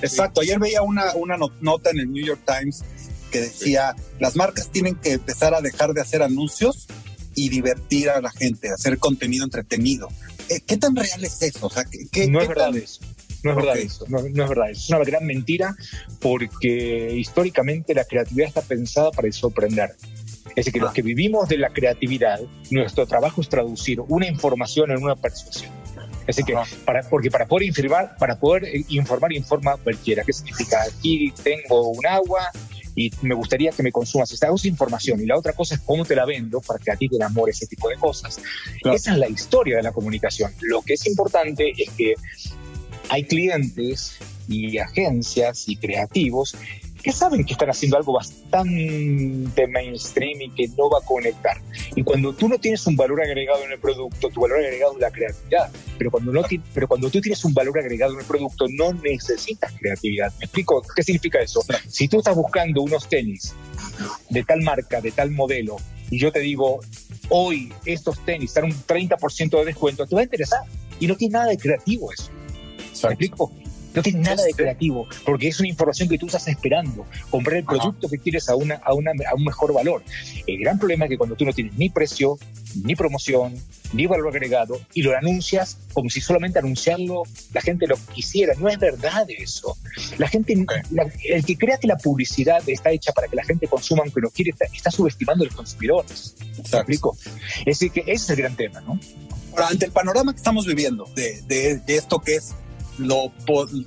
[0.00, 2.82] exacto, ayer veía una, una nota en el New York Times
[3.30, 6.86] que decía las marcas tienen que empezar a dejar de hacer anuncios
[7.34, 10.08] y divertir a la gente, hacer contenido entretenido.
[10.48, 11.66] Eh, ¿Qué tan real es eso?
[11.66, 13.00] O sea, ¿qué, no es verdad eso.
[13.42, 14.80] No es verdad eso, no, no, es verdad eso.
[14.80, 15.76] Es una gran mentira
[16.20, 19.94] porque históricamente la creatividad está pensada para sorprender.
[20.50, 20.94] Es decir, que los ah.
[20.94, 25.70] que vivimos de la creatividad, nuestro trabajo es traducir una información en una persuasión.
[26.26, 30.24] Es decir, que para, porque para poder informar, para poder eh, informar, informa cualquiera.
[30.24, 30.82] ¿Qué significa?
[30.82, 32.50] Aquí tengo un agua
[32.94, 34.30] y me gustaría que me consumas.
[34.32, 36.96] Esta es información y la otra cosa es cómo te la vendo para que a
[36.96, 38.40] ti te enamore ese tipo de cosas.
[38.84, 40.52] Esa es la historia de la comunicación.
[40.60, 42.14] Lo que es importante es que
[43.08, 44.18] hay clientes
[44.48, 46.56] y agencias y creativos
[47.02, 51.56] que saben que están haciendo algo bastante mainstream y que no va a conectar.
[51.94, 54.98] Y cuando tú no tienes un valor agregado en el producto, tu valor agregado es
[54.98, 55.70] la creatividad.
[55.96, 56.42] Pero cuando, no
[56.74, 60.32] pero cuando tú tienes un valor agregado en el producto, no necesitas creatividad.
[60.38, 60.82] ¿Me explico?
[60.94, 61.62] ¿Qué significa eso?
[61.88, 63.54] Si tú estás buscando unos tenis
[64.28, 65.76] de tal marca, de tal modelo,
[66.10, 66.80] y yo te digo,
[67.28, 70.60] hoy estos tenis están un 30% de descuento, te va a interesar.
[71.00, 72.30] Y no tiene nada de creativo eso.
[73.04, 73.52] ¿Me explico?
[73.94, 77.64] No tiene nada de creativo, porque es una información que tú estás esperando, comprar el
[77.64, 80.02] producto que quieres a, una, a, una, a un mejor valor.
[80.46, 82.38] El gran problema es que cuando tú no tienes ni precio,
[82.84, 83.54] ni promoción,
[83.94, 88.54] ni valor agregado, y lo anuncias como si solamente anunciarlo la gente lo quisiera.
[88.54, 89.76] No es verdad eso.
[90.18, 90.54] La gente,
[91.24, 94.28] el que crea que la publicidad está hecha para que la gente consuma aunque no
[94.28, 96.36] quiere, está, subestimando a los consumidores.
[96.70, 97.16] ¿Me explico?
[97.60, 99.00] Es decir, que ese es el gran tema, ¿no?
[99.56, 102.54] ante el panorama que estamos viviendo de, de, de esto que es
[102.98, 103.32] lo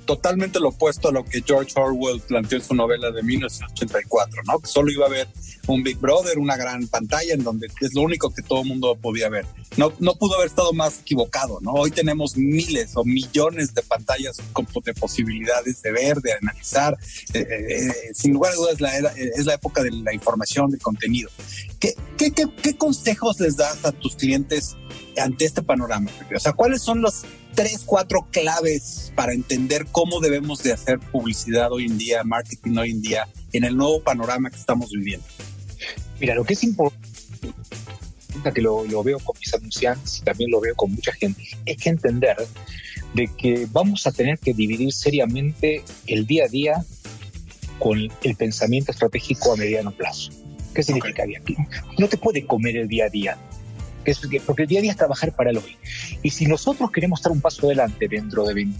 [0.04, 4.58] totalmente lo opuesto a lo que George Orwell planteó en su novela de 1984, ¿no?
[4.58, 5.28] Que solo iba a haber
[5.66, 8.96] un Big Brother, una gran pantalla en donde es lo único que todo el mundo
[9.00, 9.46] podía ver.
[9.76, 11.72] No, no pudo haber estado más equivocado, ¿no?
[11.72, 16.96] Hoy tenemos miles o millones de pantallas con, de posibilidades de ver, de analizar.
[17.32, 20.78] Eh, eh, eh, sin lugar a dudas, la es la época de la información, de
[20.78, 21.30] contenido.
[21.78, 24.76] ¿Qué, qué, qué, qué consejos les das a tus clientes
[25.16, 26.10] ante este panorama?
[26.34, 31.72] O sea, ¿cuáles son los tres, cuatro claves para entender cómo debemos de hacer publicidad
[31.72, 35.26] hoy en día, marketing hoy en día, en el nuevo panorama que estamos viviendo?
[36.20, 37.02] Mira, lo que es importante
[38.54, 41.76] que lo, lo, veo con mis anunciantes y también lo veo con mucha gente, es
[41.76, 42.36] que entender
[43.14, 46.84] de que vamos a tener que dividir seriamente el día a día
[47.78, 50.30] con el pensamiento estratégico a mediano plazo.
[50.74, 51.56] ¿Qué significa okay.
[51.98, 53.38] No te puede comer el día a día,
[54.46, 55.76] porque el día a día es trabajar para el hoy.
[56.22, 58.78] Y si nosotros queremos estar un paso adelante dentro de 20,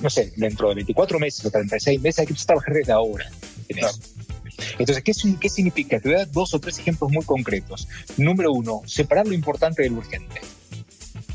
[0.00, 3.30] no sé, dentro de 24 meses o 36 meses, hay que trabajar desde ahora
[3.68, 3.98] en eso.
[4.78, 6.00] Entonces, ¿qué, ¿qué significa?
[6.00, 7.88] Te voy a dar dos o tres ejemplos muy concretos.
[8.16, 10.40] Número uno, separar lo importante del urgente.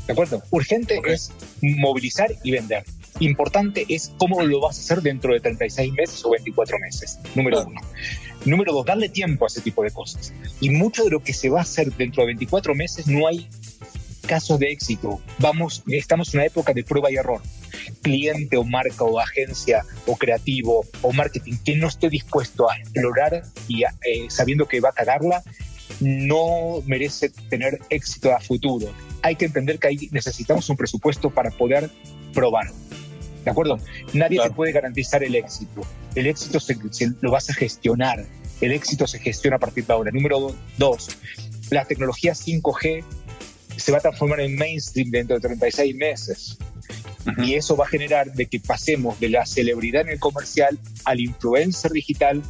[0.06, 0.42] ¿De acuerdo?
[0.50, 1.14] Urgente okay.
[1.14, 2.84] es movilizar y vender.
[3.20, 7.18] Importante es cómo lo vas a hacer dentro de 36 meses o 24 meses.
[7.34, 7.80] Número uno.
[8.44, 10.32] Número dos, darle tiempo a ese tipo de cosas.
[10.60, 13.48] Y mucho de lo que se va a hacer dentro de 24 meses no hay
[14.26, 15.20] casos de éxito.
[15.38, 17.42] Vamos, estamos en una época de prueba y error.
[18.02, 23.42] Cliente o marca o agencia o creativo o marketing que no esté dispuesto a explorar
[23.68, 25.42] y a, eh, sabiendo que va a cagarla,
[26.00, 28.86] no merece tener éxito a futuro.
[29.22, 31.90] Hay que entender que ahí necesitamos un presupuesto para poder
[32.32, 32.70] probar.
[33.44, 33.78] ¿De acuerdo?
[34.12, 34.50] Nadie claro.
[34.50, 35.82] te puede garantizar el éxito.
[36.14, 38.24] El éxito se, se, lo vas a gestionar.
[38.60, 40.10] El éxito se gestiona a partir de ahora.
[40.10, 41.08] Número dos,
[41.70, 43.04] la tecnología 5G
[43.76, 46.58] se va a transformar en mainstream dentro de 36 meses.
[47.24, 47.46] Uh -huh.
[47.46, 51.20] Y eso va a generar de que pasemos de la celebridad en el comercial al
[51.20, 52.42] influencer digital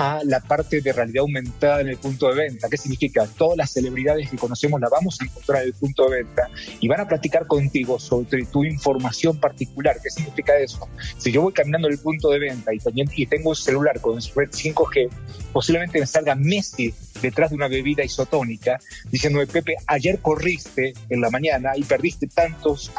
[0.00, 2.68] a la parte de realidad aumentada en el punto de venta.
[2.68, 3.26] ¿Qué significa?
[3.36, 6.86] Todas las celebridades que conocemos las vamos a encontrar en el punto de venta y
[6.86, 9.96] van a platicar contigo sobre tu información particular.
[10.00, 10.88] ¿Qué significa eso?
[11.18, 12.78] Si yo voy caminando en el punto de venta y,
[13.16, 15.08] y tengo un celular con red 5G,
[15.52, 18.78] posiblemente me salga Messi detrás de una bebida isotónica
[19.10, 22.92] diciéndome, Pepe, ayer corriste en la mañana y perdiste tantos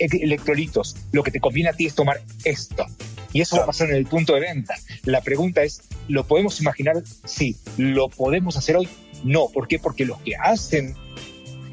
[0.00, 0.96] electrolitos.
[1.12, 2.86] Lo que te conviene a ti es tomar esto.
[3.32, 3.60] Y eso claro.
[3.60, 4.74] va a pasar en el punto de venta.
[5.04, 7.02] La pregunta es, ¿lo podemos imaginar?
[7.24, 7.56] Sí.
[7.76, 8.88] ¿Lo podemos hacer hoy?
[9.24, 9.48] No.
[9.48, 9.78] ¿Por qué?
[9.78, 10.94] Porque los que hacen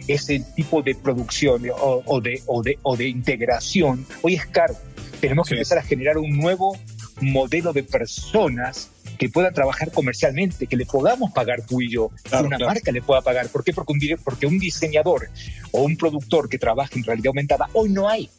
[0.08, 4.76] ese tipo de producción o, o, de, o, de, o de integración hoy es caro.
[5.20, 5.60] Tenemos que sí.
[5.60, 6.78] empezar a generar un nuevo
[7.22, 12.44] modelo de personas que puedan trabajar comercialmente, que le podamos pagar tú y yo, claro,
[12.44, 12.74] que una claro.
[12.74, 13.50] marca le pueda pagar.
[13.50, 13.74] ¿Por qué?
[13.74, 15.30] Porque un, porque un diseñador
[15.72, 18.30] o un productor que trabaja en realidad aumentada hoy no hay.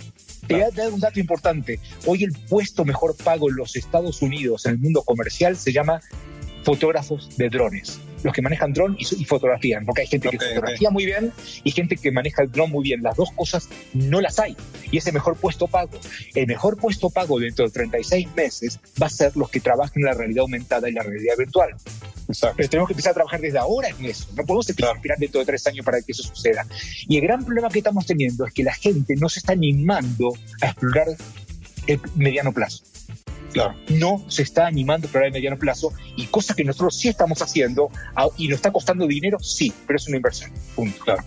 [0.48, 1.78] Te voy a dar un dato importante.
[2.06, 6.00] Hoy el puesto mejor pago en los Estados Unidos, en el mundo comercial, se llama
[6.64, 8.00] fotógrafos de drones.
[8.22, 10.94] Los que manejan dron y, y fotografían, porque hay gente okay, que fotografía okay.
[10.94, 11.33] muy bien
[11.64, 13.02] y gente que maneja el dron muy bien.
[13.02, 14.57] Las dos cosas no las hay.
[14.90, 15.98] Y ese mejor puesto pago.
[16.35, 20.04] El mejor puesto pago dentro de 36 meses va a ser los que trabajan en
[20.04, 21.74] la realidad aumentada y la realidad virtual.
[22.28, 22.57] Exacto.
[22.57, 24.26] Pero tenemos que empezar a trabajar desde ahora en eso.
[24.37, 25.18] No podemos esperar claro.
[25.18, 26.66] dentro de tres años para que eso suceda.
[27.09, 30.33] Y el gran problema que estamos teniendo es que la gente no se está animando
[30.61, 31.09] a explorar
[31.87, 32.85] el mediano plazo.
[33.59, 33.75] Claro.
[33.88, 37.42] No se está animando a explorar el mediano plazo y cosas que nosotros sí estamos
[37.42, 37.90] haciendo
[38.37, 40.53] y nos está costando dinero, sí, pero es una inversión.
[40.77, 41.05] Punto.
[41.05, 41.25] Claro.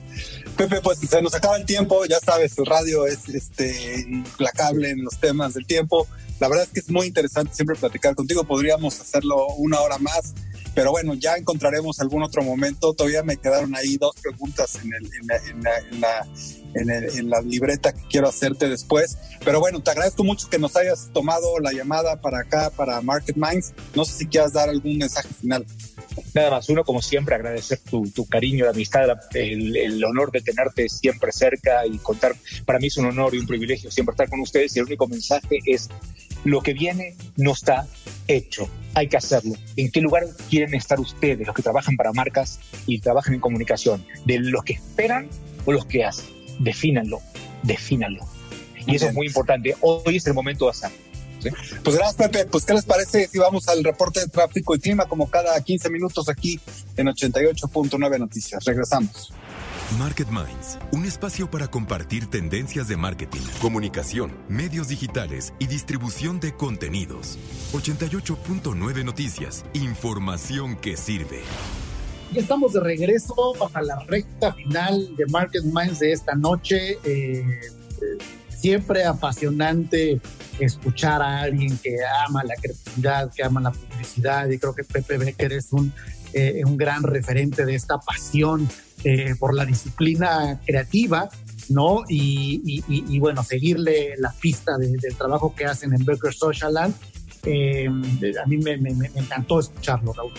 [0.56, 5.04] Pepe, pues se nos acaba el tiempo, ya sabes, tu radio es este, implacable en
[5.04, 6.08] los temas del tiempo.
[6.40, 10.34] La verdad es que es muy interesante siempre platicar contigo, podríamos hacerlo una hora más
[10.74, 12.94] pero bueno, ya encontraremos algún otro momento.
[12.94, 16.02] Todavía me quedaron ahí dos preguntas en, el, en, la, en, la, en,
[16.88, 19.18] la, en, en la libreta que quiero hacerte después.
[19.44, 23.36] Pero bueno, te agradezco mucho que nos hayas tomado la llamada para acá, para Market
[23.36, 23.74] Minds.
[23.96, 25.66] No sé si quieras dar algún mensaje final.
[26.34, 30.42] Nada más, uno como siempre agradecer tu, tu cariño, la amistad, el, el, honor de
[30.42, 32.34] tenerte siempre cerca y contar.
[32.66, 35.08] Para mí es un honor y un privilegio siempre estar con ustedes y el único
[35.08, 35.90] mensaje es
[36.44, 37.88] lo que viene no está
[38.28, 39.54] hecho, hay que hacerlo.
[39.76, 44.06] ¿En qué lugar quieren estar ustedes, los que trabajan para marcas y trabajan en comunicación?
[44.26, 45.30] ¿De los que esperan
[45.66, 46.26] o los que hacen?
[46.60, 47.20] Defínanlo,
[47.64, 48.26] defínanlo.
[48.88, 49.76] Y eso es muy importante.
[49.82, 50.98] Hoy es el momento de hacerlo.
[51.42, 51.50] ¿Sí?
[51.84, 52.46] Pues gracias, Pepe.
[52.46, 55.90] Pues, ¿qué les parece si vamos al reporte de tráfico y clima como cada 15
[55.90, 56.60] minutos aquí
[56.98, 58.64] en 88.9 Noticias?
[58.66, 59.32] Regresamos.
[60.00, 66.56] Market Minds, un espacio para compartir tendencias de marketing, comunicación, medios digitales y distribución de
[66.56, 67.38] contenidos.
[67.74, 71.42] 88.9 Noticias, información que sirve.
[72.32, 73.36] Ya estamos de regreso
[73.74, 76.98] a la recta final de Market Minds de esta noche.
[77.04, 77.44] Eh,
[78.62, 80.22] siempre apasionante
[80.60, 81.98] escuchar a alguien que
[82.28, 85.92] ama la creatividad, que ama la publicidad y creo que Pepe Becker es un,
[86.34, 88.70] eh, un gran referente de esta pasión
[89.04, 91.30] eh, por la disciplina creativa,
[91.70, 92.04] ¿no?
[92.08, 96.94] Y, bueno, seguirle la pista de, del trabajo que hacen en Becker Social Land.
[97.46, 98.74] Eh, a mí me,
[99.16, 100.34] encantó escucharlo, Raúl.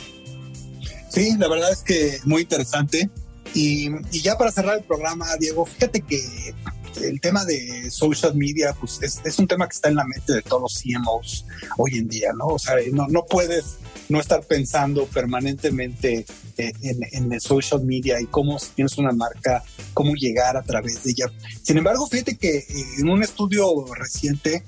[1.08, 3.10] Sí, la verdad es que muy interesante.
[3.54, 3.90] Y,
[4.22, 6.54] ya para cerrar el programa, Diego, fíjate que
[7.00, 10.42] el tema de social media, pues es, un tema que está en la mente de
[10.42, 11.46] todos los CMOs
[11.78, 12.46] hoy en día, ¿no?
[12.46, 13.78] O sea, no, no puedes
[14.08, 16.26] no estar pensando permanentemente
[16.58, 19.64] eh, en, el social media y cómo si tienes una marca,
[19.94, 21.32] cómo llegar a través de ella.
[21.62, 22.66] Sin embargo, fíjate que eh,
[22.98, 24.62] en un estudio reciente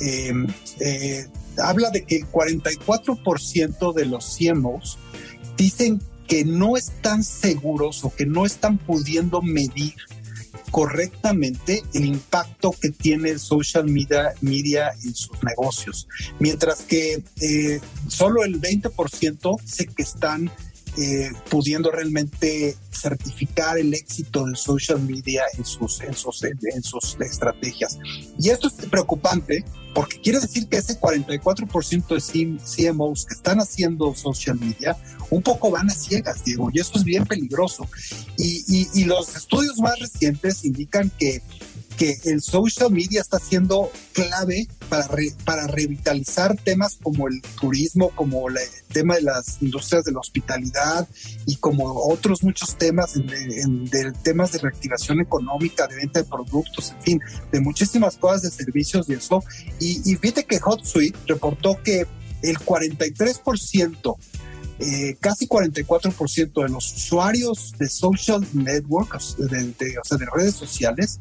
[0.00, 0.46] em,
[0.80, 1.26] eh,
[1.58, 4.98] habla de que el 44% de los CMOs
[5.56, 9.94] dicen que no están seguros o que no están pudiendo medir
[10.76, 16.06] correctamente el impacto que tiene el social media, media en sus negocios,
[16.38, 20.50] mientras que eh, solo el 20% sé que están
[20.96, 27.16] eh, pudiendo realmente certificar el éxito del social media en sus, en sus, en sus
[27.20, 27.98] estrategias.
[28.38, 34.14] Y esto es preocupante porque quiere decir que ese 44% de CMOs que están haciendo
[34.14, 34.96] social media
[35.30, 37.88] un poco van a ciegas, Diego, y eso es bien peligroso.
[38.36, 41.42] Y, y, y los estudios más recientes indican que
[41.96, 45.08] que el social media está siendo clave para,
[45.44, 48.56] para revitalizar temas como el turismo, como el
[48.92, 51.08] tema de las industrias de la hospitalidad
[51.46, 56.92] y como otros muchos temas, en, de temas de reactivación económica, de venta de productos,
[56.92, 57.20] en fin,
[57.50, 59.42] de muchísimas cosas de servicios y eso.
[59.80, 62.06] Y, y fíjate que HotSuite reportó que
[62.42, 64.16] el 43%
[64.78, 71.18] eh, casi 44% de los usuarios de social networks, de, o sea, de redes sociales,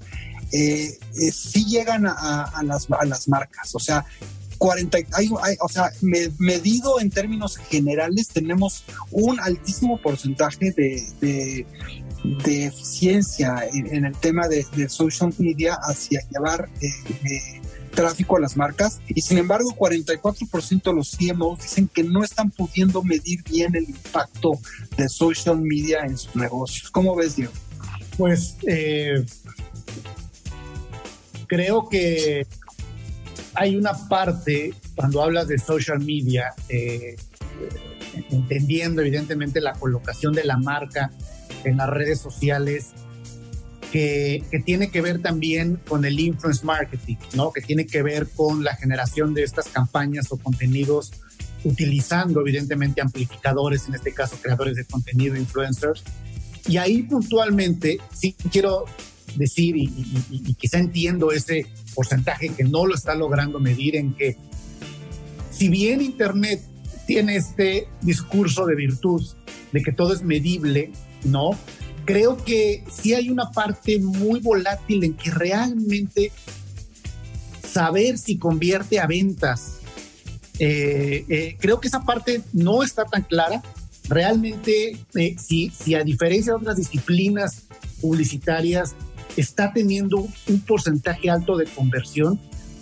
[0.51, 3.73] eh, eh, sí llegan a, las, a, las, marcas.
[3.75, 4.05] O sea,
[4.57, 5.29] 40, hay,
[5.59, 11.65] o sea, medido en términos generales, tenemos un altísimo porcentaje de,
[12.45, 17.61] de, eficiencia en, el tema de, social media hacia llevar eh,
[17.95, 19.01] tráfico a las marcas.
[19.07, 23.89] Y sin embargo, 44% de los CMOs dicen que no están pudiendo medir bien el
[23.89, 24.51] impacto
[24.97, 26.91] de social media en sus negocios.
[26.91, 27.53] ¿Cómo ves, Diego?
[28.17, 29.25] Pues eh,
[31.55, 32.45] creo que
[33.53, 37.15] hay una parte, cuando hablas de social media, eh,
[38.29, 41.11] entendiendo evidentemente la colocación de la marca
[41.63, 42.91] en las redes sociales,
[43.89, 47.53] que, tiene que ver también con el influence marketing, ¿no?
[47.53, 51.13] que tiene que ver con la generación de estas campañas o contenidos
[51.63, 56.03] utilizando evidentemente amplificadores, en este caso creadores de contenido, influencers.
[56.67, 58.85] Y ahí puntualmente sí quiero
[59.35, 64.37] decir, y, quizá entiendo ese porcentaje que no lo está logrando medir, en que
[65.51, 66.61] si bien Internet
[67.05, 69.23] tiene este discurso de virtud,
[69.71, 70.91] de que todo es medible,
[71.23, 71.51] ¿no?
[72.05, 76.31] Creo que sí hay una parte muy volátil en que realmente
[77.67, 79.79] saber si convierte a ventas,
[80.59, 83.61] eh, eh, creo que esa parte no está tan clara.
[84.07, 87.63] Realmente, eh, si, si a diferencia de otras disciplinas
[88.01, 88.95] publicitarias,
[89.37, 90.17] está teniendo
[90.47, 92.39] un porcentaje alto de conversión.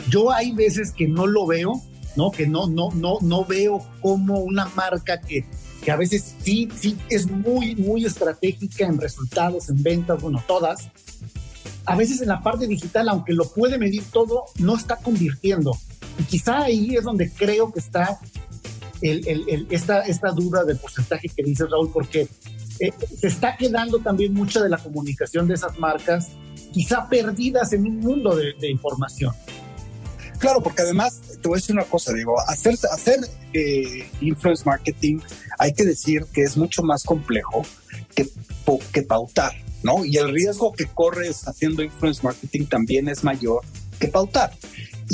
[0.10, 1.82] Yo hay veces que no lo veo,
[2.16, 2.32] ¿no?
[2.32, 5.46] Que no, no, no, no veo como una marca que,
[5.84, 10.90] que a veces sí, sí es muy, muy estratégica en resultados, en ventas, bueno, todas.
[11.86, 15.78] A veces en la parte digital, aunque lo puede medir todo, no está convirtiendo.
[16.20, 18.20] Y quizá ahí es donde creo que está
[19.02, 22.30] el, el, esta, esta duda del porcentaje que dice Raúl, porque
[22.80, 26.30] eh, se está quedando también mucha de la comunicación de esas marcas,
[26.72, 29.34] quizá perdidas en un mundo de, información.
[30.40, 33.20] Claro, porque además, te voy a decir una cosa, digo, hacer, hacer
[33.54, 34.06] eh,
[34.66, 35.20] marketing
[35.60, 37.66] hay que decir que es mucho más complejo
[38.16, 38.28] que,
[38.92, 39.54] que pautar,
[39.84, 40.04] ¿no?
[40.04, 43.62] Y el riesgo que corres haciendo influence marketing también es mayor
[44.00, 44.52] que pautar.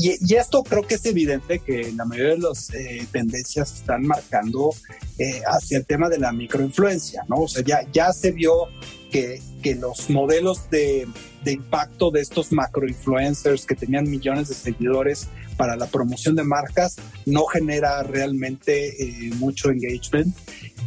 [0.01, 4.73] Y, esto creo que es evidente que la mayoría de las eh, tendencias están marcando
[5.17, 7.41] eh, hacia el tema de la microinfluencia, ¿no?
[7.41, 8.69] O sea, ya, ya se vio
[9.11, 11.05] que, que los modelos de,
[11.43, 15.27] de impacto de estos macroinfluencers que tenían millones de seguidores
[15.57, 16.95] para la promoción de marcas
[17.25, 20.33] no genera realmente eh, mucho engagement,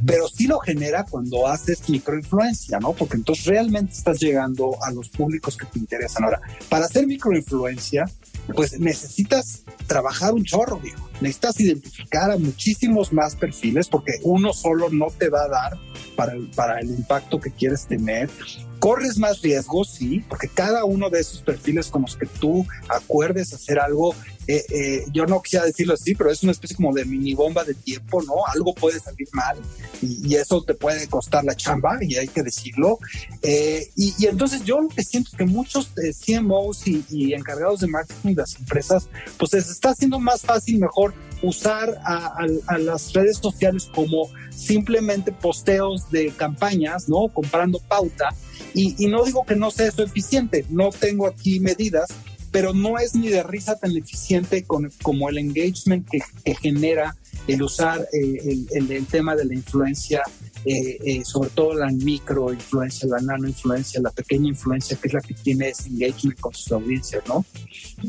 [0.07, 2.95] pero sí lo genera cuando haces microinfluencia, ¿no?
[2.95, 6.25] Porque entonces realmente estás llegando a los públicos que te interesan.
[6.25, 6.41] Ahora,
[6.71, 8.07] para hacer microinfluencia,
[8.55, 11.12] pues necesitas trabajar un chorro, digo.
[11.21, 15.79] Necesitas identificar a muchísimos más perfiles porque uno solo no te va a dar
[16.17, 18.31] para el, para el impacto que quieres tener.
[18.79, 23.53] Corres más riesgos, sí, porque cada uno de esos perfiles con los que tú acuerdes
[23.53, 24.13] hacer algo
[24.49, 27.63] eh, eh, yo no quisiera decirlo así, pero es una especie como de mini bomba
[27.63, 28.45] de tiempo, ¿no?
[28.53, 29.57] Algo puede salir mal
[30.01, 32.99] y, eso te puede costar la chamba y hay que decirlo.
[33.43, 35.91] Eh, y, entonces yo lo que siento es que muchos
[36.25, 39.09] CMOs y, encargados de marketing de las empresas,
[39.39, 41.02] pues les está haciendo más fácil, mejor
[41.43, 42.47] usar a,
[42.79, 47.29] las redes sociales como simplemente posteos de campañas, ¿no?
[47.29, 48.29] Comprando pauta
[48.75, 52.09] Y, no digo que no sea eso eficiente, no tengo aquí medidas,
[52.51, 57.17] pero no es ni de risa tan eficiente como el engagement que, genera
[57.49, 60.23] el usar eh, el, tema de la influencia,
[60.65, 65.15] eh, eh, sobre todo la micro influencia, la nano influencia, la pequeña influencia, que es
[65.15, 67.45] la que tiene ese engagement con sus audiencias, ¿no?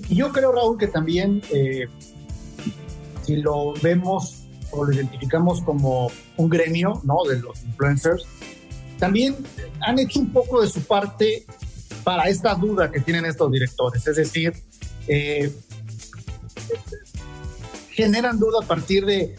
[0.10, 1.42] Y yo creo, Raúl, que también
[3.24, 7.24] si lo vemos o lo identificamos como un gremio, ¿no?
[7.28, 8.26] De los influencers,
[9.00, 9.36] también
[9.82, 11.46] han hecho un poco de su parte
[12.04, 14.06] para esta duda que tienen estos directores.
[14.08, 14.54] Es decir,
[15.08, 15.52] eh,
[17.92, 19.36] generan duda a partir de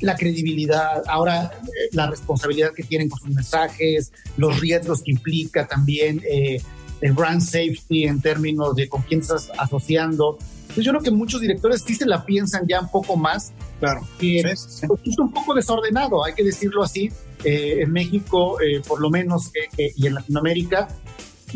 [0.00, 5.66] la credibilidad, ahora eh, la responsabilidad que tienen con sus mensajes, los riesgos que implica
[5.66, 6.60] también eh,
[7.00, 10.38] el brand safety en términos de con quién estás asociando.
[10.74, 13.52] Entonces yo creo que muchos directores sí se la piensan ya un poco más.
[13.78, 14.06] Claro.
[14.18, 14.80] Que es
[15.18, 17.12] un poco desordenado, hay que decirlo así.
[17.44, 18.58] en México,
[18.88, 20.88] por lo menos, y en Latinoamérica,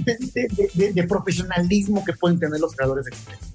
[0.04, 3.48] de, profesionalismo que pueden tener los creadores de contenido.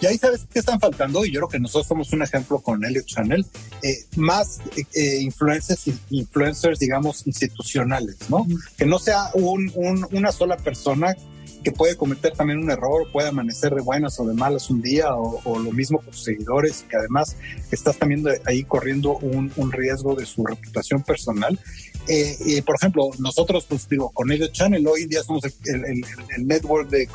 [0.00, 2.84] Y ahí sabes qué están faltando, y yo creo que nosotros somos un ejemplo con
[2.84, 3.46] Elliot Channel,
[3.82, 4.60] eh, más
[4.94, 8.46] eh, influencers, influencers, digamos, institucionales, ¿no?
[8.76, 9.72] Que no sea un,
[10.12, 11.14] una sola persona
[11.64, 15.14] que puede cometer también un error, puede amanecer de buenas o de malas un día,
[15.14, 17.36] o, lo mismo con sus seguidores, que además
[17.72, 21.58] estás también ahí corriendo un, riesgo de su reputación personal.
[22.06, 26.88] Eh, por ejemplo, nosotros, pues digo, con Elliot Channel, hoy en día somos el, network
[26.90, 27.08] de,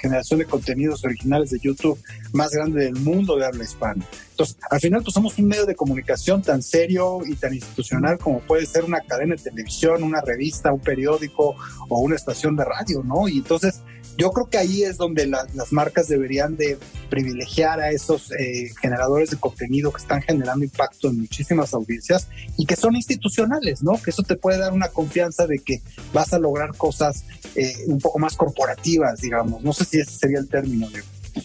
[0.00, 1.98] generación de contenidos originales de YouTube
[2.32, 4.06] más grande del mundo de habla hispana.
[4.40, 8.40] Entonces, al final, pues somos un medio de comunicación tan serio y tan institucional como
[8.40, 11.54] puede ser una cadena de televisión, una revista, un periódico
[11.90, 13.28] o una estación de radio, ¿no?
[13.28, 13.80] Y entonces,
[14.16, 16.78] yo creo que ahí es donde las marcas deberían de
[17.10, 22.26] privilegiar a esos eh, generadores de contenido que están generando impacto en muchísimas audiencias
[22.56, 24.00] y que son institucionales, ¿no?
[24.00, 25.82] Que eso te puede dar una confianza de que
[26.14, 27.24] vas a lograr cosas
[27.56, 29.62] eh, un poco más corporativas, digamos.
[29.62, 30.88] No sé si ese sería el término.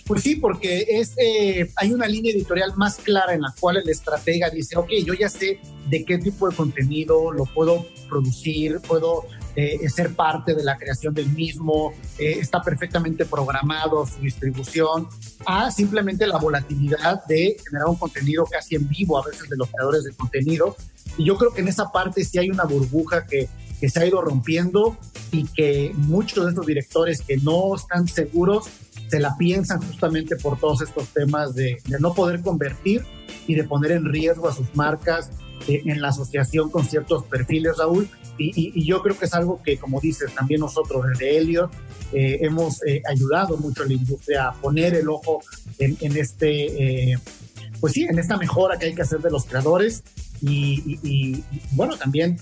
[0.06, 3.90] Pues sí, porque es, eh, hay una línea editorial más clara en la cual el
[3.90, 5.60] estratega dice, ok, yo ya sé
[5.90, 9.26] de qué tipo de contenido lo puedo producir, puedo
[9.56, 15.08] eh, ser parte de la creación del mismo, eh, está perfectamente programado su distribución,
[15.46, 19.70] a simplemente la volatilidad de generar un contenido casi en vivo a veces de los
[19.70, 20.76] creadores de contenido.
[21.18, 23.48] Y yo creo que en esa parte sí hay una burbuja que,
[23.80, 24.98] que se ha ido rompiendo
[25.32, 28.68] y que muchos de estos directores que no están seguros
[29.08, 33.04] se la piensan justamente por todos estos temas de, de no poder convertir
[33.48, 35.30] y de poner en riesgo a sus marcas
[35.68, 39.78] eh, en la asociación con ciertos perfiles, Raúl, y, yo creo que es algo que,
[39.78, 41.72] como dices, también nosotros desde Elliot
[42.12, 45.42] eh, hemos eh, ayudado mucho a la industria a poner el ojo
[45.80, 47.18] en, este, eh,
[47.80, 50.04] pues sí, en esta mejora que hay que hacer de los creadores.
[50.42, 52.38] Y, bueno, también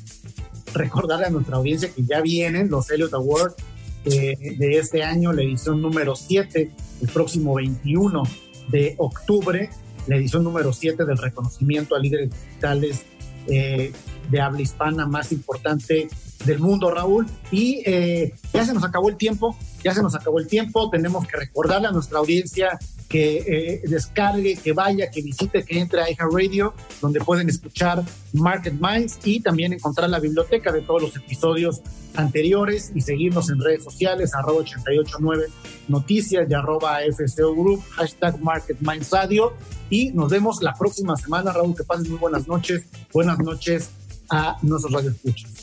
[0.73, 3.55] recordarle a nuestra audiencia que ya vienen los Elliot Awards
[4.03, 8.23] de este año, la edición número 7, el próximo 21
[8.69, 9.69] de octubre,
[10.07, 13.05] la edición número 7 del reconocimiento a líderes digitales
[13.47, 13.91] eh,
[14.29, 16.07] de habla hispana más importante
[16.45, 17.27] del mundo, Raúl.
[17.51, 20.89] Y eh, ya se nos acabó el tiempo, ya se nos acabó el tiempo.
[20.89, 22.79] Tenemos que recordarle a nuestra audiencia
[23.09, 28.03] que eh, descargue, que vaya, que visite, que entre a iHeart Radio, donde pueden escuchar
[28.33, 31.81] Market Minds y también encontrar la biblioteca de todos los episodios
[32.15, 35.45] anteriores y seguirnos en redes sociales, arroba 889
[35.89, 39.53] noticias y arroba FCO Group, hashtag Market Minds Radio.
[39.91, 42.85] Y nos vemos la próxima semana, Raúl, que pasen muy buenas noches.
[43.13, 43.91] Buenas noches
[44.29, 45.62] a nuestros radioescuchos.